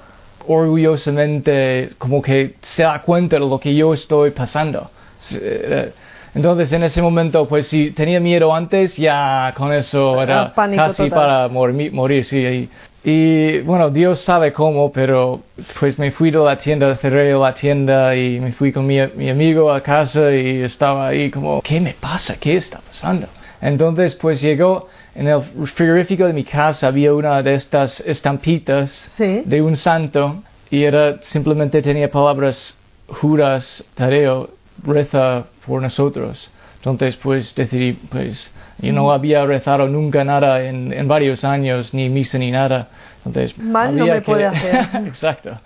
orgullosamente 0.47 1.91
como 1.97 2.21
que 2.21 2.55
se 2.61 2.83
da 2.83 3.01
cuenta 3.01 3.37
de 3.37 3.39
lo 3.41 3.59
que 3.59 3.75
yo 3.75 3.93
estoy 3.93 4.31
pasando. 4.31 4.89
Eh, 5.33 5.91
entonces 6.33 6.71
en 6.71 6.83
ese 6.83 7.01
momento, 7.01 7.47
pues 7.47 7.67
si 7.67 7.91
tenía 7.91 8.19
miedo 8.19 8.53
antes, 8.55 8.95
ya 8.95 9.53
con 9.55 9.73
eso 9.73 10.21
era 10.21 10.53
casi 10.55 11.09
para 11.09 11.47
morir, 11.49 12.25
sí. 12.25 12.69
Y, 13.03 13.59
bueno, 13.61 13.89
Dios 13.89 14.19
sabe 14.19 14.53
cómo, 14.53 14.91
pero 14.91 15.41
pues 15.79 15.97
me 15.97 16.11
fui 16.11 16.29
de 16.29 16.37
la 16.37 16.57
tienda, 16.57 16.95
cerré 16.97 17.33
la 17.33 17.53
tienda 17.53 18.15
y 18.15 18.39
me 18.39 18.51
fui 18.51 18.71
con 18.71 18.85
mi, 18.85 18.99
mi 19.15 19.29
amigo 19.29 19.71
a 19.71 19.81
casa 19.81 20.31
y 20.31 20.61
estaba 20.61 21.07
ahí 21.07 21.31
como, 21.31 21.61
¿qué 21.61 21.81
me 21.81 21.95
pasa? 21.95 22.37
¿Qué 22.39 22.57
está 22.57 22.79
pasando? 22.79 23.27
Entonces 23.59 24.15
pues 24.15 24.39
llegó 24.39 24.87
en 25.15 25.27
el 25.27 25.41
frigorífico 25.67 26.25
de 26.25 26.33
mi 26.33 26.43
casa 26.43 26.87
había 26.87 27.13
una 27.13 27.41
de 27.41 27.55
estas 27.55 27.99
estampitas 28.01 29.09
de 29.17 29.61
un 29.61 29.75
santo 29.75 30.43
y 30.69 30.83
era 30.83 31.21
simplemente 31.21 31.81
tenía 31.81 32.09
palabras 32.09 32.77
juras, 33.07 33.83
tareo, 33.93 34.49
reza 34.83 35.45
por 35.65 35.81
nosotros. 35.81 36.49
Entonces 36.77 37.17
pues 37.17 37.53
decidí, 37.53 37.93
pues 37.93 38.51
yo 38.79 38.93
no 38.93 39.07
mm. 39.07 39.09
había 39.11 39.45
rezado 39.45 39.87
nunca 39.87 40.23
nada 40.23 40.63
en, 40.63 40.93
en 40.93 41.07
varios 41.07 41.43
años, 41.43 41.93
ni 41.93 42.09
misa 42.09 42.37
ni 42.37 42.51
nada. 42.51 42.87
Entonces, 43.25 43.57
Mal 43.57 43.95
no 43.95 44.07
me 44.07 44.21
puede 44.21 44.45
hacer. 44.45 44.75
Exacto. 45.07 45.59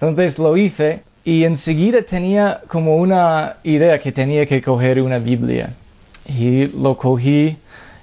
Entonces 0.00 0.38
lo 0.38 0.56
hice 0.56 1.02
y 1.24 1.44
enseguida 1.44 2.02
tenía 2.02 2.60
como 2.68 2.96
una 2.96 3.56
idea 3.62 3.98
que 4.00 4.12
tenía 4.12 4.44
que 4.46 4.60
coger 4.60 5.00
una 5.00 5.18
Biblia. 5.18 5.70
Y 6.26 6.66
lo 6.66 6.96
cogí 6.96 7.56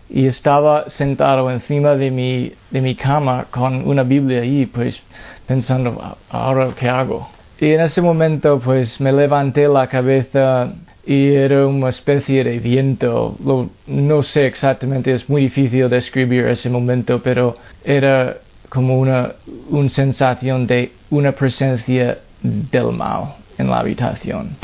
y 0.09 0.27
estaba 0.27 0.89
sentado 0.89 1.49
encima 1.49 1.95
de 1.95 2.11
mi, 2.11 2.51
de 2.71 2.81
mi 2.81 2.95
cama 2.95 3.47
con 3.49 3.87
una 3.87 4.03
Biblia 4.03 4.41
ahí, 4.41 4.65
pues 4.65 5.01
pensando, 5.47 6.17
ahora 6.29 6.73
qué 6.77 6.89
hago. 6.89 7.29
Y 7.59 7.71
en 7.71 7.81
ese 7.81 8.01
momento 8.01 8.59
pues 8.59 8.99
me 8.99 9.11
levanté 9.11 9.67
la 9.67 9.87
cabeza 9.87 10.73
y 11.05 11.33
era 11.33 11.67
una 11.67 11.89
especie 11.89 12.43
de 12.43 12.59
viento, 12.59 13.37
no 13.87 14.23
sé 14.23 14.47
exactamente, 14.47 15.13
es 15.13 15.29
muy 15.29 15.43
difícil 15.43 15.89
describir 15.89 16.47
ese 16.47 16.69
momento, 16.69 17.21
pero 17.21 17.55
era 17.83 18.37
como 18.69 18.99
una, 18.99 19.33
una 19.69 19.89
sensación 19.89 20.65
de 20.65 20.91
una 21.11 21.31
presencia 21.31 22.17
del 22.41 22.91
mal 22.91 23.35
en 23.57 23.69
la 23.69 23.79
habitación. 23.79 24.57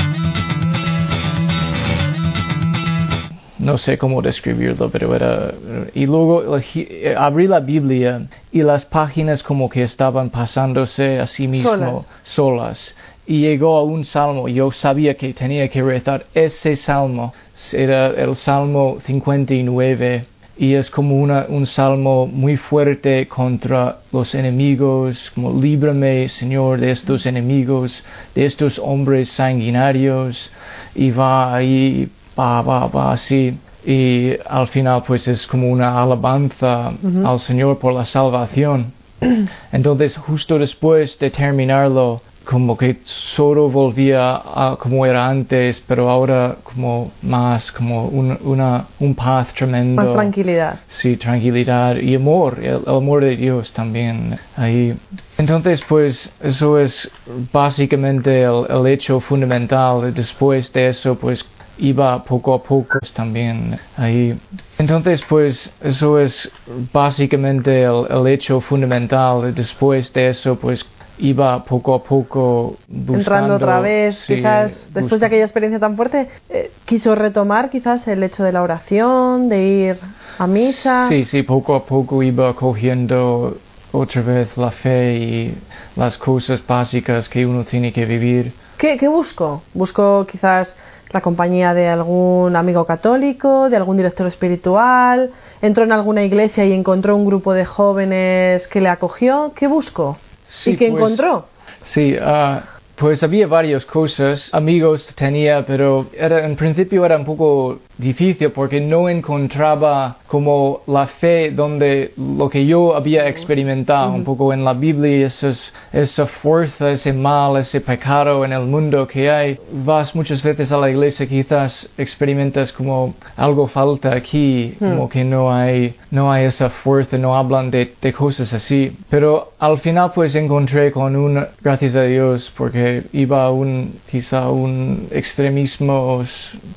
No 3.61 3.77
sé 3.77 3.97
cómo 3.97 4.21
describirlo, 4.21 4.89
pero 4.89 5.15
era... 5.15 5.53
Y 5.93 6.05
luego 6.05 6.57
eh, 6.57 7.15
abrí 7.17 7.47
la 7.47 7.59
Biblia 7.59 8.27
y 8.51 8.63
las 8.63 8.85
páginas 8.85 9.43
como 9.43 9.69
que 9.69 9.83
estaban 9.83 10.29
pasándose 10.29 11.19
a 11.19 11.25
sí 11.25 11.47
mismo 11.47 12.05
solas. 12.23 12.95
Y 13.27 13.41
llegó 13.41 13.77
a 13.77 13.83
un 13.83 14.03
salmo, 14.03 14.47
yo 14.47 14.71
sabía 14.71 15.13
que 15.15 15.33
tenía 15.33 15.69
que 15.69 15.83
rezar 15.83 16.25
ese 16.33 16.75
salmo, 16.75 17.33
era 17.71 18.07
el 18.07 18.35
Salmo 18.35 18.97
59 19.03 20.25
y 20.57 20.73
es 20.73 20.89
como 20.89 21.15
una, 21.15 21.45
un 21.47 21.65
salmo 21.65 22.27
muy 22.27 22.57
fuerte 22.57 23.27
contra 23.27 23.99
los 24.11 24.35
enemigos, 24.35 25.31
como 25.33 25.59
líbrame 25.59 26.27
Señor 26.29 26.79
de 26.79 26.91
estos 26.91 27.25
enemigos, 27.25 28.03
de 28.35 28.45
estos 28.45 28.77
hombres 28.77 29.29
sanguinarios, 29.29 30.51
y 30.93 31.11
va 31.11 31.55
ahí 31.55 32.09
va, 32.37 32.61
va, 32.61 32.87
va 32.87 33.13
así. 33.13 33.57
Y 33.85 34.33
al 34.47 34.67
final 34.67 35.03
pues 35.05 35.27
es 35.27 35.47
como 35.47 35.69
una 35.69 36.01
alabanza 36.01 36.93
al 37.23 37.39
Señor 37.39 37.79
por 37.79 37.93
la 37.93 38.05
salvación. 38.05 38.93
Entonces 39.71 40.17
justo 40.17 40.59
después 40.59 41.17
de 41.17 41.31
terminarlo, 41.31 42.21
como 42.43 42.75
que 42.75 42.97
solo 43.03 43.69
volvía 43.69 44.35
a 44.35 44.75
como 44.79 45.05
era 45.05 45.27
antes, 45.27 45.79
pero 45.87 46.09
ahora 46.09 46.57
como 46.63 47.11
más, 47.21 47.71
como 47.71 48.07
un, 48.07 48.37
una, 48.43 48.87
un 48.99 49.13
paz 49.13 49.53
tremendo. 49.53 50.01
Más 50.01 50.13
tranquilidad. 50.13 50.79
Sí, 50.87 51.17
tranquilidad 51.17 51.97
y 51.97 52.15
amor, 52.15 52.59
el, 52.63 52.81
amor 52.87 53.23
de 53.23 53.35
Dios 53.35 53.71
también 53.73 54.39
ahí. 54.55 54.97
Entonces, 55.37 55.81
pues 55.87 56.31
eso 56.41 56.79
es 56.79 57.09
básicamente 57.53 58.43
el, 58.43 58.65
el 58.69 58.87
hecho 58.87 59.19
fundamental. 59.19 60.13
Después 60.13 60.73
de 60.73 60.89
eso, 60.89 61.15
pues 61.15 61.45
iba 61.77 62.23
poco 62.23 62.53
a 62.53 62.63
poco 62.63 62.99
también 63.13 63.79
ahí. 63.97 64.39
Entonces, 64.77 65.21
pues 65.27 65.71
eso 65.81 66.19
es 66.19 66.51
básicamente 66.93 67.83
el, 67.83 68.27
hecho 68.27 68.61
fundamental. 68.61 69.53
Después 69.53 70.11
de 70.13 70.29
eso, 70.29 70.55
pues 70.55 70.85
iba 71.17 71.63
poco 71.63 71.93
a 71.93 72.03
poco 72.03 72.77
buscando, 72.87 73.17
entrando 73.17 73.55
otra 73.55 73.79
vez 73.79 74.25
quizás 74.25 74.89
después 74.91 75.21
de 75.21 75.27
aquella 75.27 75.43
experiencia 75.43 75.79
tan 75.79 75.95
fuerte 75.95 76.27
eh, 76.49 76.71
quiso 76.85 77.13
retomar 77.13 77.69
quizás 77.69 78.07
el 78.07 78.23
hecho 78.23 78.43
de 78.43 78.51
la 78.51 78.63
oración 78.63 79.47
de 79.47 79.63
ir 79.63 79.99
a 80.39 80.47
misa 80.47 81.07
sí 81.09 81.23
sí 81.25 81.43
poco 81.43 81.75
a 81.75 81.85
poco 81.85 82.23
iba 82.23 82.55
cogiendo 82.55 83.55
otra 83.91 84.23
vez 84.23 84.57
la 84.57 84.71
fe 84.71 85.15
y 85.15 85.57
las 85.95 86.17
cosas 86.17 86.65
básicas 86.65 87.29
que 87.29 87.45
uno 87.45 87.65
tiene 87.65 87.93
que 87.93 88.05
vivir 88.05 88.53
¿qué, 88.77 88.97
qué 88.97 89.07
busco? 89.07 89.61
busco 89.75 90.25
quizás 90.25 90.75
la 91.11 91.21
compañía 91.21 91.73
de 91.73 91.87
algún 91.87 92.55
amigo 92.55 92.85
católico, 92.85 93.69
de 93.69 93.77
algún 93.77 93.97
director 93.97 94.27
espiritual, 94.27 95.31
entró 95.61 95.83
en 95.83 95.91
alguna 95.91 96.23
iglesia 96.23 96.65
y 96.65 96.73
encontró 96.73 97.15
un 97.15 97.25
grupo 97.25 97.53
de 97.53 97.65
jóvenes 97.65 98.67
que 98.67 98.81
le 98.81 98.89
acogió. 98.89 99.53
¿Qué 99.55 99.67
buscó? 99.67 100.17
¿Y 100.65 100.75
qué 100.75 100.89
pues, 100.89 101.01
encontró? 101.01 101.45
Sí, 101.83 102.15
uh, 102.15 102.59
pues 103.01 103.23
había 103.23 103.47
varias 103.47 103.83
cosas, 103.83 104.47
amigos 104.53 105.15
tenía, 105.15 105.65
pero 105.65 106.05
era, 106.13 106.45
en 106.45 106.55
principio 106.55 107.03
era 107.03 107.17
un 107.17 107.25
poco 107.25 107.79
difícil 107.97 108.51
porque 108.51 108.79
no 108.79 109.09
encontraba 109.09 110.17
como 110.27 110.81
la 110.87 111.07
fe 111.07 111.51
donde 111.51 112.13
lo 112.15 112.47
que 112.49 112.65
yo 112.65 112.95
había 112.95 113.27
experimentado 113.27 114.11
un 114.13 114.23
poco 114.23 114.53
en 114.53 114.63
la 114.63 114.73
Biblia, 114.73 115.27
esa 115.27 116.25
fuerza, 116.27 116.91
ese 116.91 117.13
mal, 117.13 117.57
ese 117.57 117.81
pecado 117.81 118.45
en 118.45 118.53
el 118.53 118.65
mundo 118.65 119.07
que 119.07 119.29
hay. 119.29 119.59
Vas 119.71 120.15
muchas 120.15 120.41
veces 120.43 120.71
a 120.71 120.77
la 120.77 120.89
iglesia, 120.89 121.27
quizás 121.27 121.89
experimentas 121.97 122.71
como 122.71 123.15
algo 123.35 123.67
falta 123.67 124.15
aquí, 124.15 124.75
como 124.79 125.09
que 125.09 125.23
no 125.23 125.53
hay, 125.53 125.95
no 126.11 126.31
hay 126.31 126.45
esa 126.45 126.69
fuerza, 126.69 127.17
no 127.17 127.35
hablan 127.35 127.71
de, 127.71 127.93
de 128.01 128.13
cosas 128.13 128.53
así. 128.53 128.95
Pero 129.09 129.53
al 129.59 129.79
final 129.79 130.11
pues 130.13 130.35
encontré 130.35 130.91
con 130.91 131.15
un, 131.15 131.45
gracias 131.61 131.95
a 131.95 132.03
Dios, 132.03 132.51
porque 132.57 132.90
iba 133.13 133.43
a 133.45 133.51
un, 133.51 133.99
quizá 134.09 134.49
un 134.49 135.07
extremismo, 135.11 136.23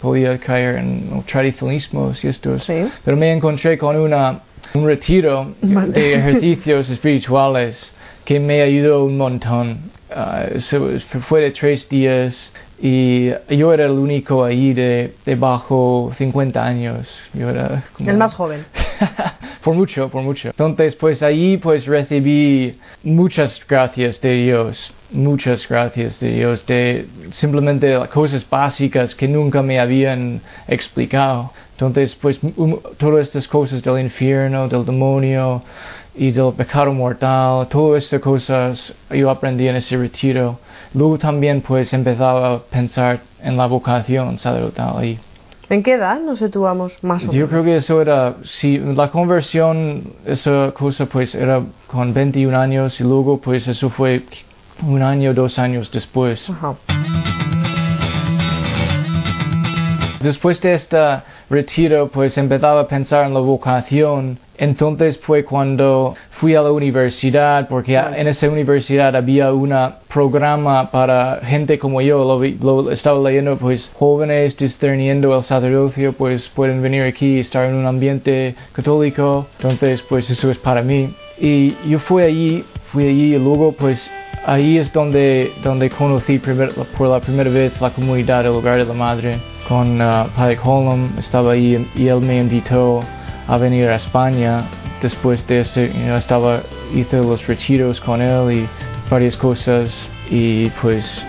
podía 0.00 0.38
caer 0.38 0.76
en 0.76 1.22
tradicionalismos 1.30 2.24
y 2.24 2.28
estos. 2.28 2.64
Sí. 2.64 2.74
Pero 3.04 3.16
me 3.16 3.32
encontré 3.32 3.76
con 3.78 3.96
una, 3.96 4.40
un 4.74 4.86
retiro 4.86 5.54
Vale. 5.62 5.92
de 5.92 6.14
ejercicios 6.14 6.90
espirituales 6.90 7.92
que 8.24 8.40
me 8.40 8.62
ayudó 8.62 9.04
un 9.04 9.16
montón. 9.16 9.78
Ah, 10.16 10.46
fue 11.28 11.40
de 11.42 11.50
tres 11.50 11.88
días 11.88 12.52
y 12.80 13.30
yo 13.50 13.72
era 13.72 13.86
el 13.86 13.92
único 13.92 14.44
ahí 14.44 14.72
de, 14.72 15.14
de 15.26 15.34
bajo 15.34 16.12
50 16.16 16.64
años. 16.64 17.18
Yo 17.32 17.50
era 17.50 17.82
como- 17.96 18.10
El 18.10 18.16
más 18.16 18.34
joven. 18.34 18.64
por 19.64 19.74
mucho, 19.74 20.10
por 20.10 20.22
mucho. 20.22 20.48
Entonces, 20.50 20.94
pues 20.94 21.22
ahí 21.22 21.56
pues 21.56 21.86
recibí 21.86 22.78
muchas 23.02 23.60
gracias 23.66 24.20
de 24.20 24.32
Dios, 24.34 24.92
muchas 25.10 25.66
gracias 25.66 26.20
de 26.20 26.28
Dios, 26.32 26.66
de 26.66 27.08
simplemente 27.30 27.98
cosas 28.12 28.46
básicas 28.48 29.14
que 29.14 29.26
nunca 29.26 29.62
me 29.62 29.80
habían 29.80 30.42
explicado. 30.68 31.50
Entonces, 31.72 32.14
pues 32.14 32.38
um, 32.56 32.78
todas 32.98 33.26
estas 33.26 33.48
cosas 33.48 33.82
del 33.82 33.98
infierno, 34.00 34.68
del 34.68 34.84
demonio 34.84 35.62
y 36.14 36.30
del 36.30 36.52
pecado 36.52 36.92
mortal, 36.92 37.66
todas 37.68 38.04
estas 38.04 38.20
cosas 38.20 38.94
yo 39.10 39.30
aprendí 39.30 39.66
en 39.66 39.76
ese 39.76 39.96
retiro. 39.96 40.60
Luego 40.92 41.16
también 41.16 41.62
pues 41.62 41.92
empezaba 41.94 42.52
a 42.52 42.58
pensar 42.58 43.22
en 43.42 43.56
la 43.56 43.66
vocación 43.66 44.38
sacerdotal 44.38 44.98
ahí. 44.98 45.18
¿En 45.70 45.82
qué 45.82 45.94
edad 45.94 46.20
nos 46.20 46.38
situamos 46.38 47.02
más 47.02 47.22
o 47.24 47.26
Yo 47.28 47.32
menos? 47.32 47.50
creo 47.50 47.64
que 47.64 47.76
eso 47.76 48.00
era, 48.02 48.36
si 48.44 48.78
la 48.78 49.10
conversión, 49.10 50.12
esa 50.26 50.72
cosa 50.72 51.06
pues 51.06 51.34
era 51.34 51.62
con 51.86 52.12
21 52.12 52.58
años 52.58 53.00
y 53.00 53.04
luego 53.04 53.38
pues 53.38 53.66
eso 53.68 53.88
fue 53.90 54.24
un 54.82 55.02
año, 55.02 55.32
dos 55.32 55.58
años 55.58 55.90
después. 55.90 56.50
Ajá. 56.50 56.74
Después 60.24 60.58
de 60.62 60.72
este 60.72 60.96
retiro 61.50 62.08
pues 62.08 62.38
empezaba 62.38 62.80
a 62.80 62.88
pensar 62.88 63.26
en 63.26 63.34
la 63.34 63.40
vocación. 63.40 64.38
Entonces 64.56 65.18
fue 65.18 65.44
cuando 65.44 66.14
fui 66.40 66.54
a 66.54 66.62
la 66.62 66.72
universidad 66.72 67.68
porque 67.68 67.94
en 67.96 68.26
esa 68.26 68.48
universidad 68.48 69.14
había 69.16 69.52
un 69.52 69.74
programa 70.08 70.90
para 70.90 71.40
gente 71.44 71.78
como 71.78 72.00
yo. 72.00 72.24
Lo, 72.24 72.90
estaba 72.90 73.20
leyendo 73.20 73.58
pues 73.58 73.90
jóvenes 73.98 74.56
discerniendo 74.56 75.36
el 75.36 75.42
sacerdocio 75.42 76.14
pues 76.14 76.48
pueden 76.48 76.80
venir 76.80 77.02
aquí 77.02 77.36
y 77.36 77.40
estar 77.40 77.68
en 77.68 77.74
un 77.74 77.84
ambiente 77.84 78.54
católico. 78.72 79.46
Entonces 79.58 80.00
pues 80.08 80.30
eso 80.30 80.50
es 80.50 80.56
para 80.56 80.80
mí. 80.80 81.14
Y 81.38 81.76
yo 81.86 81.98
fui 81.98 82.22
allí, 82.22 82.64
fui 82.92 83.08
allí 83.08 83.34
y 83.34 83.38
luego 83.38 83.72
pues 83.72 84.10
ahí 84.46 84.78
es 84.78 84.90
donde, 84.90 85.52
donde 85.62 85.90
conocí 85.90 86.38
por 86.38 87.08
la 87.08 87.20
primera 87.20 87.50
vez 87.50 87.78
la 87.78 87.90
comunidad 87.90 88.44
del 88.44 88.52
hogar 88.52 88.78
de 88.78 88.86
la 88.86 88.94
madre 88.94 89.53
con 89.68 90.00
uh, 90.00 90.26
Colum, 90.62 91.18
estaba 91.18 91.52
ahí 91.52 91.90
y 91.94 92.08
él 92.08 92.20
me 92.20 92.38
invitó 92.38 93.02
a 93.46 93.56
venir 93.58 93.88
a 93.88 93.96
España. 93.96 94.64
Después 95.00 95.46
de 95.46 95.60
ese, 95.60 95.88
you 95.88 96.04
know, 96.04 96.16
estaba, 96.16 96.62
hice 96.94 97.18
los 97.18 97.46
retiros 97.46 98.00
con 98.00 98.22
él 98.22 98.52
y 98.52 98.68
varias 99.10 99.36
cosas 99.36 100.08
y 100.30 100.70
pues 100.80 101.22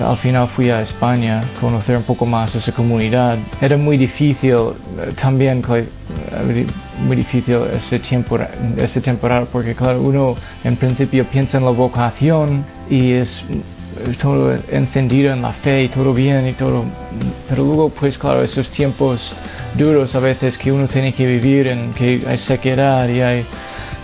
al 0.00 0.16
final 0.18 0.48
fui 0.48 0.70
a 0.70 0.82
España 0.82 1.44
conocer 1.60 1.96
un 1.96 2.02
poco 2.02 2.26
más 2.26 2.54
esa 2.54 2.72
comunidad. 2.72 3.38
Era 3.60 3.76
muy 3.76 3.96
difícil 3.96 4.52
eh, 4.52 5.12
también, 5.20 5.62
eh, 5.70 6.66
muy 6.98 7.16
difícil 7.16 7.56
ese, 7.74 7.98
tiempo, 7.98 8.38
ese 8.76 9.00
temporada 9.00 9.46
porque 9.46 9.74
claro, 9.74 10.00
uno 10.00 10.36
en 10.64 10.76
principio 10.76 11.26
piensa 11.26 11.58
en 11.58 11.64
la 11.64 11.70
vocación 11.70 12.64
y 12.90 13.12
es 13.12 13.44
todo 14.20 14.54
encendido 14.70 15.32
en 15.32 15.42
la 15.42 15.52
fe 15.52 15.84
y 15.84 15.88
todo 15.88 16.12
bien 16.14 16.46
y 16.48 16.52
todo 16.54 16.84
pero 17.48 17.64
luego 17.64 17.88
pues 17.90 18.16
claro 18.18 18.42
esos 18.42 18.70
tiempos 18.70 19.34
duros 19.76 20.14
a 20.14 20.20
veces 20.20 20.56
que 20.58 20.72
uno 20.72 20.86
tiene 20.88 21.12
que 21.12 21.26
vivir 21.26 21.66
en 21.68 21.92
que 21.94 22.22
hay 22.26 22.38
sequedad 22.38 23.08
y 23.08 23.20
hay 23.20 23.44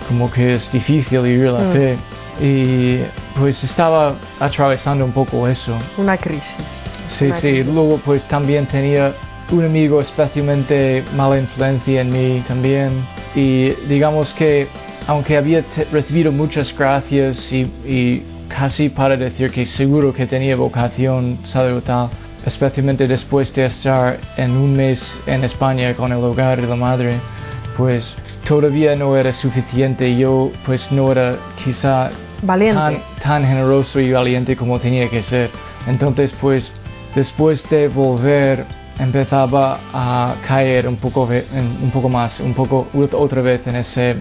como 0.08 0.30
que 0.30 0.54
es 0.54 0.70
difícil 0.70 1.20
vivir 1.22 1.50
la 1.50 1.60
Mm. 1.60 1.72
fe 1.72 1.96
y 2.40 2.98
pues 3.38 3.62
estaba 3.64 4.14
atravesando 4.38 5.04
un 5.04 5.12
poco 5.12 5.48
eso 5.48 5.76
Una 5.96 6.16
crisis. 6.16 6.54
Sí, 7.08 7.26
Una 7.26 7.34
sí. 7.36 7.48
crisis. 7.48 7.66
Luego 7.74 8.00
pues 8.04 8.26
también 8.28 8.66
tenía 8.66 9.12
un 9.50 9.64
amigo 9.64 10.00
especialmente 10.00 11.02
mala 11.16 11.38
influencia 11.38 12.00
en 12.02 12.12
mí 12.12 12.44
también. 12.46 13.04
Y 13.34 13.70
digamos 13.88 14.32
que 14.34 14.68
aunque 15.08 15.36
había 15.36 15.64
recibido 15.90 16.30
muchas 16.30 16.72
gracias 16.76 17.50
y, 17.52 17.62
y 17.84 18.22
casi 18.48 18.88
para 18.88 19.16
decir 19.16 19.50
que 19.50 19.66
seguro 19.66 20.12
que 20.12 20.26
tenía 20.26 20.56
vocación 20.56 21.38
sacerdotal, 21.44 22.10
especialmente 22.44 23.06
después 23.06 23.52
de 23.54 23.66
estar 23.66 24.18
en 24.36 24.52
un 24.52 24.74
mes 24.76 25.20
en 25.26 25.44
España 25.44 25.94
con 25.94 26.12
el 26.12 26.18
hogar 26.18 26.60
de 26.60 26.66
la 26.66 26.76
madre, 26.76 27.20
pues 27.76 28.16
todavía 28.46 28.96
no 28.96 29.16
era 29.16 29.32
suficiente. 29.32 30.16
Yo 30.16 30.50
pues 30.64 30.90
no 30.90 31.12
era 31.12 31.36
quizá 31.62 32.10
Valiente. 32.42 32.80
tan, 32.80 33.02
tan 33.22 33.44
generoso 33.44 34.00
y 34.00 34.12
valiente 34.12 34.56
como 34.56 34.78
tenía 34.78 35.08
que 35.10 35.22
ser. 35.22 35.50
Entonces, 35.86 36.32
pues, 36.40 36.72
después 37.14 37.68
de 37.70 37.88
volver, 37.88 38.64
empezaba 38.98 39.80
a 39.92 40.36
caer 40.46 40.86
un 40.88 40.96
poco, 40.96 41.24
un 41.28 41.90
poco 41.92 42.08
más, 42.08 42.40
un 42.40 42.54
poco 42.54 42.88
ot- 42.94 43.14
otra 43.14 43.42
vez 43.42 43.66
en 43.66 43.76
ese, 43.76 44.16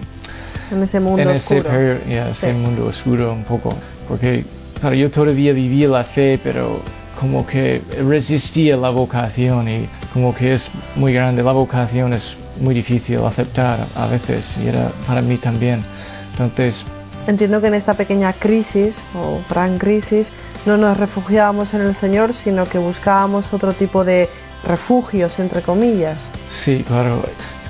En 0.70 0.82
ese 0.82 1.00
mundo 1.00 1.22
en 1.22 1.30
ese, 1.30 1.58
oscuro. 1.58 1.74
per- 1.74 2.04
yeah, 2.08 2.28
ese 2.30 2.50
Sí. 2.50 2.56
mundo 2.56 2.86
oscuro 2.86 3.32
un 3.32 3.44
poco. 3.44 3.74
Porque, 4.08 4.44
claro, 4.80 4.94
yo 4.96 5.10
todavía 5.10 5.52
vivía 5.52 5.88
la 5.88 6.04
fe, 6.04 6.38
pero 6.42 6.80
como 7.18 7.46
que 7.46 7.82
resistía 8.06 8.76
la 8.76 8.90
vocación 8.90 9.68
y 9.68 9.88
como 10.12 10.34
que 10.34 10.52
es 10.52 10.70
muy 10.94 11.12
grande. 11.12 11.42
La 11.42 11.52
vocación 11.52 12.12
es 12.12 12.36
muy 12.60 12.74
difícil 12.74 13.18
aceptar 13.24 13.86
a 13.94 14.06
veces 14.06 14.56
y 14.62 14.68
era 14.68 14.92
para 15.06 15.20
mí 15.22 15.36
también. 15.38 15.84
Entonces, 16.32 16.84
Entiendo 17.26 17.60
que 17.60 17.66
en 17.66 17.74
esta 17.74 17.92
pequeña 17.92 18.32
crisis 18.32 19.02
o 19.14 19.40
gran 19.50 19.76
crisis 19.78 20.32
no 20.64 20.78
nos 20.78 20.96
refugiábamos 20.96 21.74
en 21.74 21.82
el 21.82 21.94
Señor, 21.96 22.32
sino 22.32 22.66
que 22.66 22.78
buscábamos 22.78 23.52
otro 23.52 23.74
tipo 23.74 24.02
de 24.02 24.30
refugios, 24.64 25.38
entre 25.38 25.60
comillas. 25.60 26.30
Sí, 26.48 26.82
claro. 26.86 27.22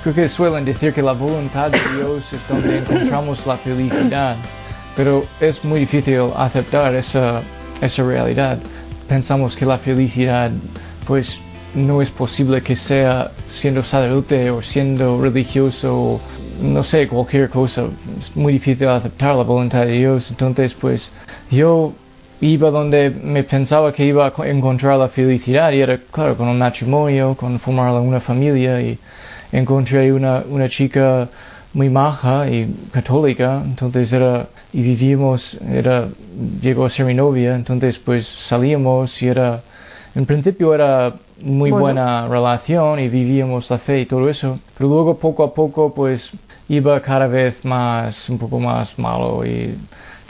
Creo 0.03 0.15
que 0.15 0.29
suelen 0.29 0.63
decir 0.65 0.93
que 0.93 1.01
la 1.01 1.11
voluntad 1.11 1.71
de 1.71 1.79
Dios 1.95 2.31
es 2.31 2.47
donde 2.47 2.77
encontramos 2.77 3.45
la 3.45 3.57
felicidad, 3.57 4.37
pero 4.95 5.25
es 5.41 5.63
muy 5.65 5.81
difícil 5.81 6.19
aceptar 6.35 6.95
esa, 6.95 7.41
esa 7.81 8.03
realidad. 8.03 8.59
Pensamos 9.09 9.57
que 9.57 9.65
la 9.65 9.77
felicidad, 9.79 10.51
pues, 11.05 11.39
no 11.75 12.01
es 12.01 12.09
posible 12.09 12.61
que 12.63 12.75
sea 12.75 13.31
siendo 13.49 13.83
sacerdote 13.83 14.49
o 14.49 14.61
siendo 14.61 15.21
religioso 15.21 16.19
no 16.61 16.83
sé, 16.83 17.07
cualquier 17.07 17.49
cosa. 17.49 17.85
Es 18.17 18.35
muy 18.35 18.53
difícil 18.53 18.87
aceptar 18.89 19.33
la 19.35 19.43
voluntad 19.43 19.85
de 19.85 19.93
Dios. 19.93 20.29
Entonces, 20.29 20.73
pues, 20.73 21.09
yo 21.49 21.93
iba 22.41 22.69
donde 22.69 23.09
me 23.11 23.43
pensaba 23.43 23.93
que 23.93 24.03
iba 24.05 24.25
a 24.27 24.31
co- 24.31 24.43
encontrar 24.43 24.97
la 24.97 25.07
felicidad 25.09 25.71
y 25.71 25.79
era, 25.81 25.97
claro, 26.11 26.35
con 26.35 26.47
un 26.49 26.57
matrimonio, 26.59 27.35
con 27.35 27.59
formar 27.59 27.93
una 28.01 28.19
familia 28.19 28.81
y 28.81 28.97
encontré 29.51 30.11
una, 30.13 30.43
una 30.49 30.69
chica 30.69 31.29
muy 31.73 31.89
maja 31.89 32.49
y 32.49 32.73
católica, 32.91 33.61
entonces 33.63 34.11
era, 34.11 34.47
y 34.73 34.81
vivíamos, 34.81 35.57
era, 35.71 36.07
llegó 36.61 36.85
a 36.85 36.89
ser 36.89 37.05
mi 37.05 37.13
novia, 37.13 37.55
entonces 37.55 37.99
pues 37.99 38.25
salíamos 38.25 39.21
y 39.21 39.27
era, 39.27 39.61
en 40.15 40.25
principio 40.25 40.73
era 40.73 41.13
muy 41.41 41.69
Bueno. 41.71 41.83
buena 41.83 42.27
relación 42.27 42.99
y 42.99 43.07
vivíamos 43.07 43.69
la 43.69 43.77
fe 43.77 44.01
y 44.01 44.05
todo 44.05 44.27
eso, 44.29 44.59
pero 44.77 44.89
luego 44.89 45.17
poco 45.17 45.43
a 45.43 45.53
poco 45.53 45.93
pues 45.93 46.31
iba 46.67 46.99
cada 47.01 47.27
vez 47.27 47.63
más, 47.63 48.29
un 48.29 48.37
poco 48.37 48.59
más 48.59 48.97
malo 48.97 49.45
y 49.45 49.75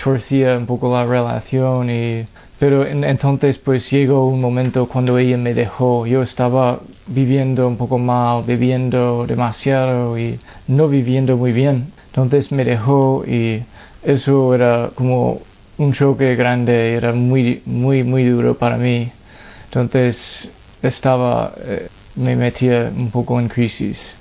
torcía 0.02 0.58
un 0.58 0.66
poco 0.66 0.94
la 0.94 1.06
relación 1.06 1.90
y 1.90 2.26
pero 2.60 2.86
en- 2.86 3.04
entonces 3.04 3.58
pues 3.58 3.90
llegó 3.90 4.28
un 4.28 4.42
momento 4.42 4.88
cuando 4.88 5.18
ella 5.18 5.38
me 5.38 5.54
dejó. 5.54 6.06
Yo 6.06 6.22
estaba 6.22 6.80
viviendo 7.08 7.68
un 7.68 7.78
poco 7.78 7.98
mal 7.98 8.44
bebiendo 8.46 9.26
demasiado 9.26 10.18
y 10.18 10.40
no 10.68 10.88
viviendo 10.90 11.38
muy 11.38 11.52
bien. 11.54 11.94
Entonces 12.08 12.52
me 12.52 12.66
dejó 12.66 13.24
y 13.26 13.64
eso 14.04 14.54
era 14.54 14.92
como 14.96 15.42
un 15.78 15.94
choque 15.94 16.36
grande 16.36 16.94
era 16.94 17.14
muy 17.14 17.62
muy 17.66 18.04
muy 18.04 18.26
duro 18.26 18.56
para 18.58 18.78
mí. 18.78 19.10
Entonces 19.66 20.50
estaba 20.82 21.54
eh, 21.64 21.88
me 22.16 22.36
metía 22.36 22.92
un 22.96 23.10
poco 23.12 23.40
en 23.40 23.48
crisis. 23.48 24.16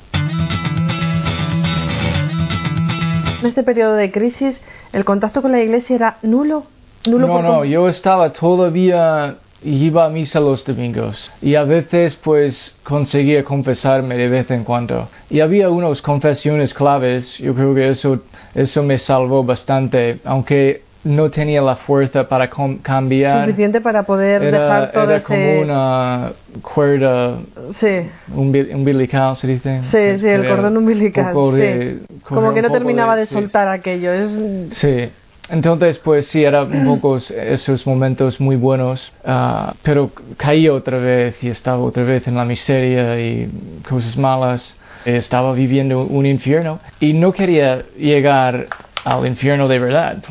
En 3.41 3.47
este 3.47 3.63
periodo 3.63 3.95
de 3.95 4.11
crisis, 4.11 4.61
el 4.93 5.05
contacto 5.05 5.43
con 5.43 5.53
la 5.53 5.61
iglesia 5.63 5.97
era 5.97 6.19
nulo. 6.23 6.65
Nulo 7.07 7.27
No, 7.27 7.43
no, 7.43 7.65
yo 7.65 7.89
estaba 7.89 8.33
todavía, 8.33 9.37
iba 9.63 10.05
a 10.05 10.09
misa 10.09 10.41
los 10.41 10.65
domingos 10.65 11.31
y 11.41 11.55
a 11.55 11.65
veces 11.65 12.17
pues 12.17 12.75
conseguía 12.83 13.45
confesarme 13.45 14.17
de 14.17 14.29
vez 14.29 14.51
en 14.51 14.65
cuando. 14.65 15.09
Y 15.31 15.41
había 15.41 15.71
unas 15.71 16.03
confesiones 16.03 16.75
claves, 16.75 17.39
yo 17.39 17.55
creo 17.55 17.75
que 17.75 17.89
eso, 17.89 18.21
eso 18.55 18.83
me 18.83 18.99
salvó 18.99 19.45
bastante, 19.45 20.19
aunque 20.25 20.83
no 21.05 21.31
tenía 21.31 21.63
la 21.63 21.77
fuerza 21.77 22.29
para 22.29 22.51
cambiar. 22.83 23.45
Suficiente 23.47 23.81
para 23.81 24.03
poder 24.03 24.43
Era, 24.43 24.63
dejar 24.65 24.93
todo 24.93 25.05
era 25.05 25.17
ese... 25.17 25.27
como 25.27 25.61
una 25.61 26.33
cuerda 26.61 27.39
Sí, 27.77 28.01
umbi- 28.35 28.75
umbilical, 28.75 29.37
se 29.37 29.47
dice. 29.47 29.81
sí, 29.85 30.19
sí, 30.19 30.29
el 30.29 30.45
Era 30.45 30.49
cordón 30.57 30.77
umbilical. 30.77 31.33
sí. 31.53 31.57
de- 31.61 31.99
Como 32.25 32.53
que 32.53 32.61
no 32.63 32.71
terminaba 32.71 33.15
de, 33.17 33.27
soltar 33.27 33.69
aquello. 33.69 34.13
Es... 34.13 34.39
Sí. 34.73 35.11
Entonces, 35.49 35.99
pues 35.99 36.27
sí, 36.27 36.45
era 36.45 36.63
un 36.65 36.85
poco 37.01 37.17
esos 37.17 37.87
momentos 37.87 38.41
muy 38.41 38.57
buenos, 38.57 39.13
ah, 39.25 39.75
pero 39.83 40.11
caí 40.37 40.69
otra 40.69 40.99
vez 40.99 41.43
y 41.43 41.49
estaba 41.49 41.79
otra 41.79 42.05
vez 42.05 42.27
en 42.29 42.37
la 42.37 42.45
miseria 42.45 43.19
y 43.21 43.51
cosas 43.89 44.17
malas. 44.17 44.75
Estaba 45.05 45.53
viviendo 45.55 46.03
un 46.03 46.27
infierno 46.27 46.81
y 47.01 47.13
no 47.15 47.33
quería 47.33 47.85
llegar 47.97 48.67
al 49.05 49.27
infierno 49.27 49.69
de 49.69 49.79
verdad. 49.79 50.23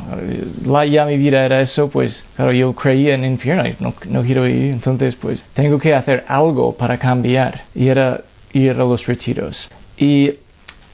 La, 0.66 0.86
ya 0.86 1.06
mi 1.06 1.18
vida 1.18 1.44
era 1.46 1.62
eso, 1.62 1.90
pues, 1.90 2.26
pero 2.36 2.52
yo 2.52 2.74
creía 2.74 3.16
en 3.16 3.26
infierno 3.26 3.66
y 3.66 3.76
no, 3.80 3.94
no 4.08 4.24
quiero 4.24 4.46
ir. 4.48 4.72
Entonces, 4.74 5.16
pues, 5.16 5.44
tengo 5.54 5.80
que 5.80 5.96
hacer 5.96 6.26
algo 6.28 6.76
para 6.76 7.00
cambiar. 7.00 7.64
Y 7.74 7.88
era 7.88 8.22
ir 8.54 8.72
a 8.72 8.74
los 8.76 9.06
retiros. 9.06 9.70
Y 9.98 10.34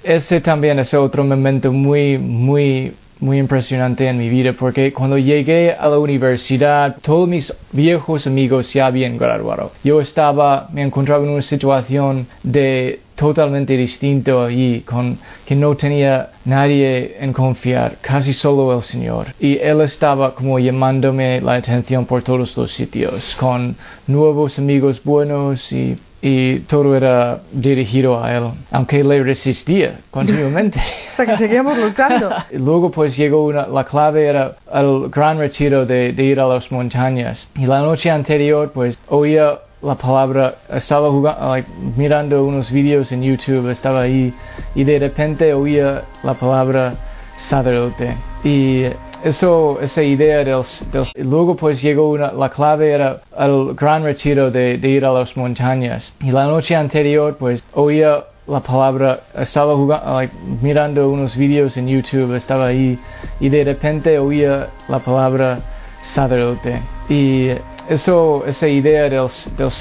ese 0.04 0.42
también 0.42 0.80
es 0.80 0.94
otro 0.94 1.24
momento 1.24 1.72
muy, 1.72 2.18
muy, 2.18 2.94
muy 3.20 3.38
impresionante 3.38 4.08
en 4.08 4.18
mi 4.18 4.30
vida 4.30 4.54
porque 4.54 4.94
cuando 4.94 5.18
llegué 5.18 5.74
a 5.74 5.88
la 5.88 6.00
universidad, 6.00 6.98
todos 7.02 7.28
mis 7.28 7.54
viejos 7.72 8.28
amigos 8.28 8.68
se 8.68 8.82
habían 8.82 9.18
graduado. 9.18 9.72
Yo 9.84 10.02
estaba, 10.02 10.70
me 10.72 10.82
encontraba 10.82 11.24
en 11.24 11.32
una 11.32 11.42
situación 11.42 12.28
de 12.44 13.00
totalmente 13.16 13.78
distinto 13.78 14.44
allí, 14.44 14.82
con 14.82 15.18
que 15.46 15.56
no 15.56 15.76
tenía 15.76 16.32
nadie 16.46 17.16
en 17.20 17.32
confiar, 17.34 17.98
casi 18.02 18.34
solo 18.34 18.76
el 18.76 18.82
Señor. 18.82 19.28
Y 19.40 19.58
Él 19.60 19.82
estaba 19.82 20.34
como 20.34 20.60
llamándome 20.60 21.40
la 21.42 21.56
atención 21.56 22.06
por 22.06 22.24
todos 22.24 22.58
los 22.58 22.72
sitios, 22.72 23.36
con 23.40 23.76
nuevos 24.08 24.58
amigos 24.60 25.04
buenos 25.04 25.72
y 25.72 25.98
y 26.26 26.60
todo 26.62 26.96
era 26.96 27.42
dirigido 27.52 28.24
a 28.24 28.34
él, 28.34 28.52
aunque 28.72 29.04
le 29.04 29.22
resistía 29.22 30.00
continuamente. 30.10 30.80
O 31.14 31.16
sea, 31.16 31.28
que 31.28 31.38
seguíamos 31.38 31.78
luchando. 31.78 32.32
Luego 32.54 32.90
pues 32.90 33.16
llegó 33.16 33.46
una, 33.46 33.68
la 33.68 33.84
clave 33.84 34.26
era 34.26 34.56
el 34.74 35.10
gran 35.10 35.38
retiro 35.38 35.86
de, 35.86 36.12
de 36.12 36.24
ir 36.24 36.40
a 36.40 36.48
las 36.48 36.72
montañas. 36.72 37.48
Y 37.56 37.68
la 37.68 37.82
noche 37.82 38.10
anterior 38.10 38.72
pues 38.74 38.98
oía 39.10 39.60
la 39.84 39.94
palabra, 39.94 40.56
estaba 40.70 41.12
jugando, 41.12 41.50
like, 41.50 41.70
mirando 41.96 42.46
unos 42.46 42.72
vídeos 42.72 43.12
en 43.12 43.22
YouTube, 43.22 43.70
estaba 43.70 44.02
ahí 44.02 44.34
y 44.74 44.84
de 44.86 44.98
repente 44.98 45.54
oía 45.54 46.06
la 46.24 46.34
palabra 46.34 46.96
sacerdote. 47.38 48.16
Y 48.44 48.86
eso, 49.24 49.80
esa 49.82 50.04
idea 50.04 50.38
del, 50.44 50.62
del- 50.92 51.30
luego 51.30 51.56
pues 51.56 51.82
llegó 51.82 52.10
una, 52.12 52.32
la 52.32 52.50
clave 52.50 52.92
era 52.92 53.22
el 53.40 53.74
gran 53.76 54.04
retiro 54.04 54.52
de, 54.52 54.78
de 54.78 54.88
ir 54.90 55.06
a 55.06 55.12
las 55.12 55.36
montañas. 55.38 56.14
Y 56.22 56.32
la 56.32 56.46
noche 56.46 56.76
anterior 56.76 57.38
pues 57.38 57.64
oía 57.74 58.26
la 58.46 58.60
palabra, 58.60 59.22
estaba 59.36 59.74
jugando, 59.76 60.14
like, 60.16 60.36
mirando 60.62 61.10
unos 61.10 61.36
vídeos 61.38 61.78
en 61.78 61.88
YouTube, 61.88 62.36
estaba 62.36 62.68
ahí 62.68 63.00
y 63.40 63.48
de 63.48 63.64
repente 63.64 64.20
oía 64.20 64.68
la 64.90 65.00
palabra 65.00 65.60
sacerdote. 66.02 66.82
Y 67.08 67.48
eso, 67.88 68.44
esa 68.46 68.68
idea 68.68 69.04
del, 69.10 69.28
del 69.58 69.72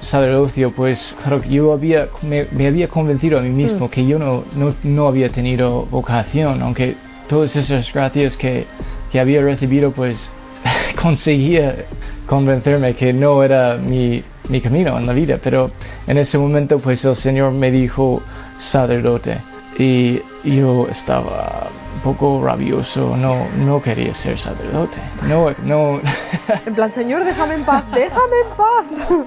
sacerdocio, 0.00 0.72
pues 0.74 1.16
claro, 1.22 1.42
yo 1.44 1.72
había, 1.72 2.08
me, 2.22 2.46
me 2.50 2.66
había 2.66 2.88
convencido 2.88 3.38
a 3.38 3.42
mí 3.42 3.50
mismo 3.50 3.88
que 3.90 4.04
yo 4.06 4.18
no, 4.18 4.44
no, 4.54 4.74
no 4.82 5.06
había 5.06 5.28
tenido 5.30 5.86
vocación, 5.86 6.60
aunque 6.62 6.96
todas 7.32 7.56
esas 7.56 7.90
gracias 7.94 8.36
que, 8.36 8.66
que 9.10 9.18
había 9.18 9.40
recibido, 9.40 9.90
pues 9.92 10.30
conseguía 11.00 11.86
convencerme 12.26 12.94
que 12.94 13.14
no 13.14 13.42
era 13.42 13.78
mi, 13.78 14.22
mi 14.50 14.60
camino 14.60 14.98
en 14.98 15.06
la 15.06 15.14
vida, 15.14 15.38
pero 15.42 15.70
en 16.06 16.18
ese 16.18 16.36
momento 16.36 16.78
pues 16.78 17.02
el 17.06 17.16
Señor 17.16 17.52
me 17.52 17.70
dijo 17.70 18.20
sacerdote 18.58 19.38
y 19.78 20.20
yo 20.44 20.86
estaba 20.90 21.70
un 21.94 22.02
poco 22.02 22.44
rabioso, 22.44 23.16
no, 23.16 23.48
no 23.56 23.80
quería 23.80 24.12
ser 24.12 24.38
sacerdote, 24.38 24.98
no, 25.22 25.54
no, 25.64 26.02
En 26.66 26.74
plan, 26.74 26.92
Señor, 26.92 27.24
déjame 27.24 27.54
en 27.54 27.64
paz, 27.64 27.84
déjame 27.94 28.36
en 28.44 28.56
paz. 28.58 29.26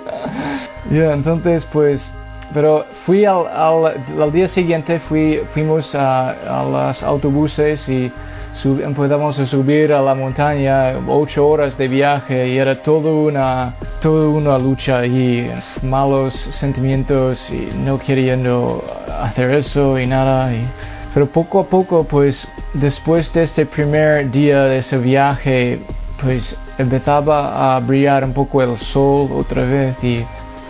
Ya, 0.91 1.13
entonces 1.13 1.65
pues, 1.73 2.11
pero 2.55 2.85
fui 3.05 3.25
al, 3.25 3.45
al, 3.47 4.03
al 4.19 4.31
día 4.31 4.47
siguiente, 4.47 4.99
fui, 5.01 5.41
fuimos 5.53 5.93
a, 5.93 6.29
a 6.61 6.63
los 6.63 7.03
autobuses 7.03 7.87
y 7.89 8.11
sub- 8.53 8.81
empezamos 8.81 9.37
a 9.37 9.45
subir 9.45 9.91
a 9.93 10.01
la 10.01 10.15
montaña, 10.15 10.93
ocho 11.07 11.45
horas 11.47 11.77
de 11.77 11.87
viaje 11.89 12.47
y 12.47 12.57
era 12.57 12.81
todo 12.81 13.23
una, 13.25 13.75
toda 14.01 14.29
una 14.29 14.57
lucha 14.57 15.05
y 15.05 15.51
malos 15.83 16.33
sentimientos 16.33 17.51
y 17.51 17.69
no 17.77 17.99
queriendo 17.99 18.83
hacer 19.21 19.51
eso 19.53 19.99
y 19.99 20.07
nada. 20.07 20.51
y- 20.53 20.65
pero 21.13 21.27
poco 21.27 21.59
a 21.61 21.67
poco, 21.67 22.03
pues 22.05 22.47
después 22.73 23.31
de 23.33 23.43
este 23.43 23.65
primer 23.65 24.31
día 24.31 24.63
de 24.63 24.77
ese 24.79 24.97
viaje, 24.97 25.79
pues 26.21 26.57
empezaba 26.77 27.75
a 27.75 27.79
brillar 27.79 28.23
un 28.23 28.33
poco 28.33 28.61
el 28.61 28.77
sol 28.77 29.29
otra 29.33 29.63
vez 29.63 29.95
y, 30.03 30.25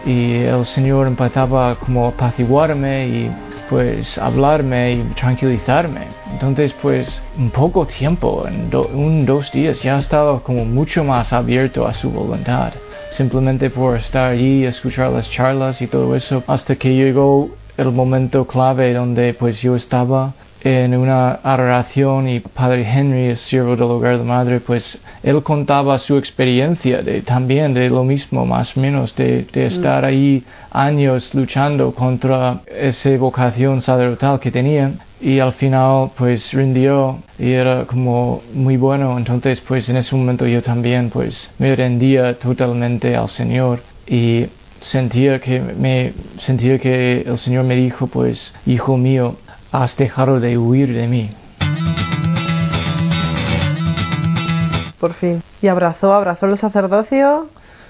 y 0.05 0.35
el 0.35 0.65
Señor 0.65 1.07
empezaba 1.07 1.75
como 1.79 2.05
a 2.05 2.09
apaciguarme 2.09 3.07
y 3.07 3.31
pues 3.69 4.17
hablarme 4.19 4.91
y 4.91 5.03
tranquilizarme. 5.15 6.07
Entonces 6.31 6.73
pues 6.81 7.21
en 7.37 7.49
poco 7.49 7.87
tiempo, 7.87 8.45
en 8.47 9.25
dos 9.25 9.51
días 9.51 9.81
ya 9.81 9.97
estaba 9.97 10.41
como 10.41 10.65
mucho 10.65 11.03
más 11.03 11.33
abierto 11.33 11.87
a 11.87 11.93
su 11.93 12.11
voluntad. 12.11 12.73
Simplemente 13.09 13.69
por 13.69 13.97
estar 13.97 14.31
allí, 14.31 14.65
escuchar 14.65 15.11
las 15.11 15.29
charlas 15.29 15.81
y 15.81 15.87
todo 15.87 16.15
eso, 16.15 16.43
hasta 16.47 16.75
que 16.75 16.93
llegó 16.93 17.49
el 17.77 17.91
momento 17.91 18.45
clave 18.45 18.93
donde 18.93 19.33
pues 19.33 19.61
yo 19.61 19.75
estaba 19.75 20.33
en 20.65 20.97
una 20.97 21.39
adoración 21.43 22.27
y 22.27 22.39
Padre 22.39 22.89
Henry, 22.91 23.27
el 23.27 23.37
siervo 23.37 23.75
del 23.75 23.83
hogar 23.83 24.17
de 24.17 24.23
madre, 24.23 24.59
pues 24.59 24.97
él 25.21 25.43
contaba 25.43 25.99
su 25.99 26.17
experiencia 26.17 27.03
de 27.03 27.21
también 27.21 27.75
de 27.75 27.87
lo 27.87 28.03
mismo, 28.03 28.47
más 28.47 28.75
o 28.75 28.79
menos, 28.79 29.15
de, 29.15 29.45
de 29.53 29.67
estar 29.67 30.03
ahí 30.03 30.43
años 30.71 31.35
luchando 31.35 31.93
contra 31.93 32.61
esa 32.65 33.15
vocación 33.17 33.79
sacerdotal 33.79 34.39
que 34.39 34.49
tenía 34.49 34.93
y 35.21 35.37
al 35.37 35.53
final 35.53 36.09
pues 36.17 36.51
rindió 36.51 37.19
y 37.37 37.51
era 37.51 37.85
como 37.85 38.41
muy 38.51 38.75
bueno, 38.75 39.19
entonces 39.19 39.61
pues 39.61 39.87
en 39.89 39.97
ese 39.97 40.15
momento 40.15 40.47
yo 40.47 40.63
también 40.63 41.11
pues 41.11 41.51
me 41.59 41.75
rendía 41.75 42.39
totalmente 42.39 43.15
al 43.15 43.29
Señor 43.29 43.81
y 44.07 44.47
sentía 44.79 45.39
que 45.39 45.59
me 45.59 46.13
sentía 46.39 46.79
que 46.79 47.21
el 47.21 47.37
Señor 47.37 47.65
me 47.65 47.75
dijo 47.75 48.07
pues 48.07 48.51
hijo 48.65 48.97
mío 48.97 49.35
has 49.83 49.97
dejado 49.97 50.39
de 50.39 50.57
huir 50.57 50.93
de 50.93 51.07
mí 51.07 51.29
Por 54.99 55.13
fin. 55.13 55.43
Y 55.61 55.67
abrazó, 55.67 56.13
abrazó 56.13 56.45
el 56.47 56.57
sacerdocio 56.57 57.47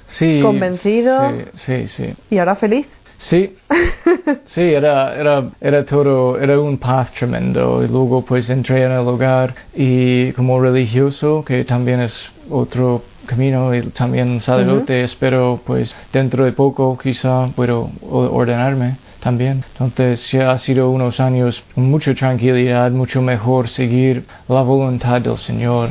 sí 0.08 0.39
Convencido. 0.41 1.30
sí 1.30 1.88
sí 1.88 1.88
sí 1.88 2.13
y 2.30 2.38
ahora 2.38 2.56
feliz. 2.56 2.88
Sí, 3.17 3.56
sí, 4.43 4.62
era, 4.62 5.15
era, 5.15 5.50
era 5.62 5.86
todo, 5.86 6.38
era 6.38 6.60
un 6.60 6.78
paz 6.78 7.13
tremendo. 7.13 7.82
Y 7.82 7.88
luego 7.88 8.26
pues 8.26 8.50
entré 8.50 8.84
en 8.84 8.91
el 8.91 9.08
hogar 9.08 9.56
y 9.74 10.34
como 10.34 10.60
religioso, 10.60 11.43
que 11.45 11.63
también 11.63 12.02
es 12.02 12.30
otro 12.50 13.04
camino, 13.25 13.73
y 13.73 13.81
también 13.89 14.39
sacerdote, 14.39 15.03
espero 15.03 15.59
pues 15.65 15.95
dentro 16.11 16.45
de 16.45 16.53
poco 16.53 16.97
quizá 16.97 17.47
puedo 17.55 17.89
ordenarme 18.01 18.97
también. 19.19 19.63
Entonces 19.79 20.31
ya 20.31 20.51
ha 20.51 20.57
sido 20.57 20.89
unos 20.91 21.19
años 21.19 21.63
con 21.73 21.89
mucha 21.89 22.13
tranquilidad, 22.13 22.91
mucho 22.91 23.21
mejor 23.21 23.69
seguir 23.69 24.25
la 24.47 24.61
voluntad 24.61 25.21
del 25.21 25.38
Señor. 25.38 25.89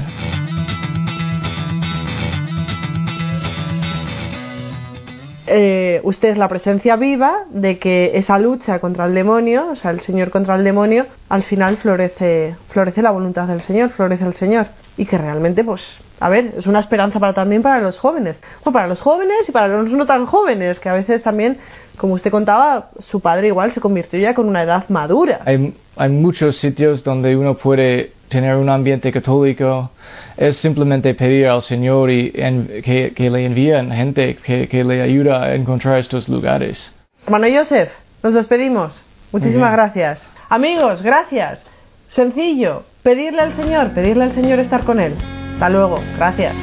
eh, 5.46 6.00
usted 6.02 6.30
es 6.30 6.38
la 6.38 6.48
presencia 6.48 6.96
viva 6.96 7.44
de 7.50 7.78
que 7.78 8.12
esa 8.14 8.38
lucha 8.38 8.80
contra 8.80 9.04
el 9.06 9.14
demonio, 9.14 9.68
o 9.70 9.76
sea, 9.76 9.92
el 9.92 10.00
Señor 10.00 10.30
contra 10.30 10.56
el 10.56 10.64
demonio, 10.64 11.06
al 11.28 11.44
final 11.44 11.76
florece, 11.76 12.56
florece 12.70 13.02
la 13.02 13.12
voluntad 13.12 13.46
del 13.46 13.60
Señor, 13.62 13.90
florece 13.90 14.24
el 14.24 14.34
Señor. 14.34 14.66
Y 14.96 15.06
que 15.06 15.18
realmente, 15.18 15.64
pues, 15.64 15.98
a 16.20 16.28
ver, 16.28 16.54
es 16.56 16.66
una 16.68 16.78
esperanza 16.78 17.18
para, 17.18 17.32
también 17.32 17.62
para 17.62 17.80
los 17.80 17.98
jóvenes. 17.98 18.40
Bueno, 18.62 18.72
para 18.74 18.86
los 18.86 19.00
jóvenes 19.00 19.48
y 19.48 19.52
para 19.52 19.66
los 19.66 19.90
no 19.90 20.06
tan 20.06 20.24
jóvenes, 20.26 20.78
que 20.78 20.88
a 20.88 20.92
veces 20.94 21.22
también, 21.24 21.58
como 21.96 22.14
usted 22.14 22.30
contaba, 22.30 22.90
su 23.00 23.18
padre 23.20 23.48
igual 23.48 23.72
se 23.72 23.80
convirtió 23.80 24.20
ya 24.20 24.34
con 24.34 24.46
una 24.48 24.62
edad 24.62 24.84
madura. 24.88 25.40
Hay, 25.44 25.74
hay 25.96 26.08
muchos 26.10 26.56
sitios 26.58 27.02
donde 27.02 27.36
uno 27.36 27.54
puede 27.56 28.12
tener 28.28 28.54
un 28.56 28.68
ambiente 28.68 29.10
católico. 29.10 29.90
Es 30.36 30.56
simplemente 30.56 31.12
pedir 31.14 31.48
al 31.48 31.60
Señor 31.62 32.10
y 32.12 32.30
en- 32.34 32.68
que, 32.84 33.12
que 33.14 33.30
le 33.30 33.44
envíen 33.46 33.90
gente 33.90 34.36
que, 34.36 34.68
que 34.68 34.84
le 34.84 35.02
ayuda 35.02 35.42
a 35.42 35.54
encontrar 35.56 35.98
estos 35.98 36.28
lugares. 36.28 36.94
Hermano 37.26 37.46
Joseph, 37.52 37.90
nos 38.22 38.34
despedimos. 38.34 39.02
Muchísimas 39.32 39.72
gracias. 39.72 40.28
Amigos, 40.48 41.02
gracias. 41.02 41.64
Sencillo, 42.08 42.84
pedirle 43.04 43.42
al 43.42 43.54
Señor, 43.54 43.90
pedirle 43.90 44.24
al 44.24 44.32
Señor 44.32 44.58
estar 44.58 44.82
con 44.84 44.98
Él. 44.98 45.14
Hasta 45.52 45.68
luego, 45.68 46.00
gracias. 46.16 46.56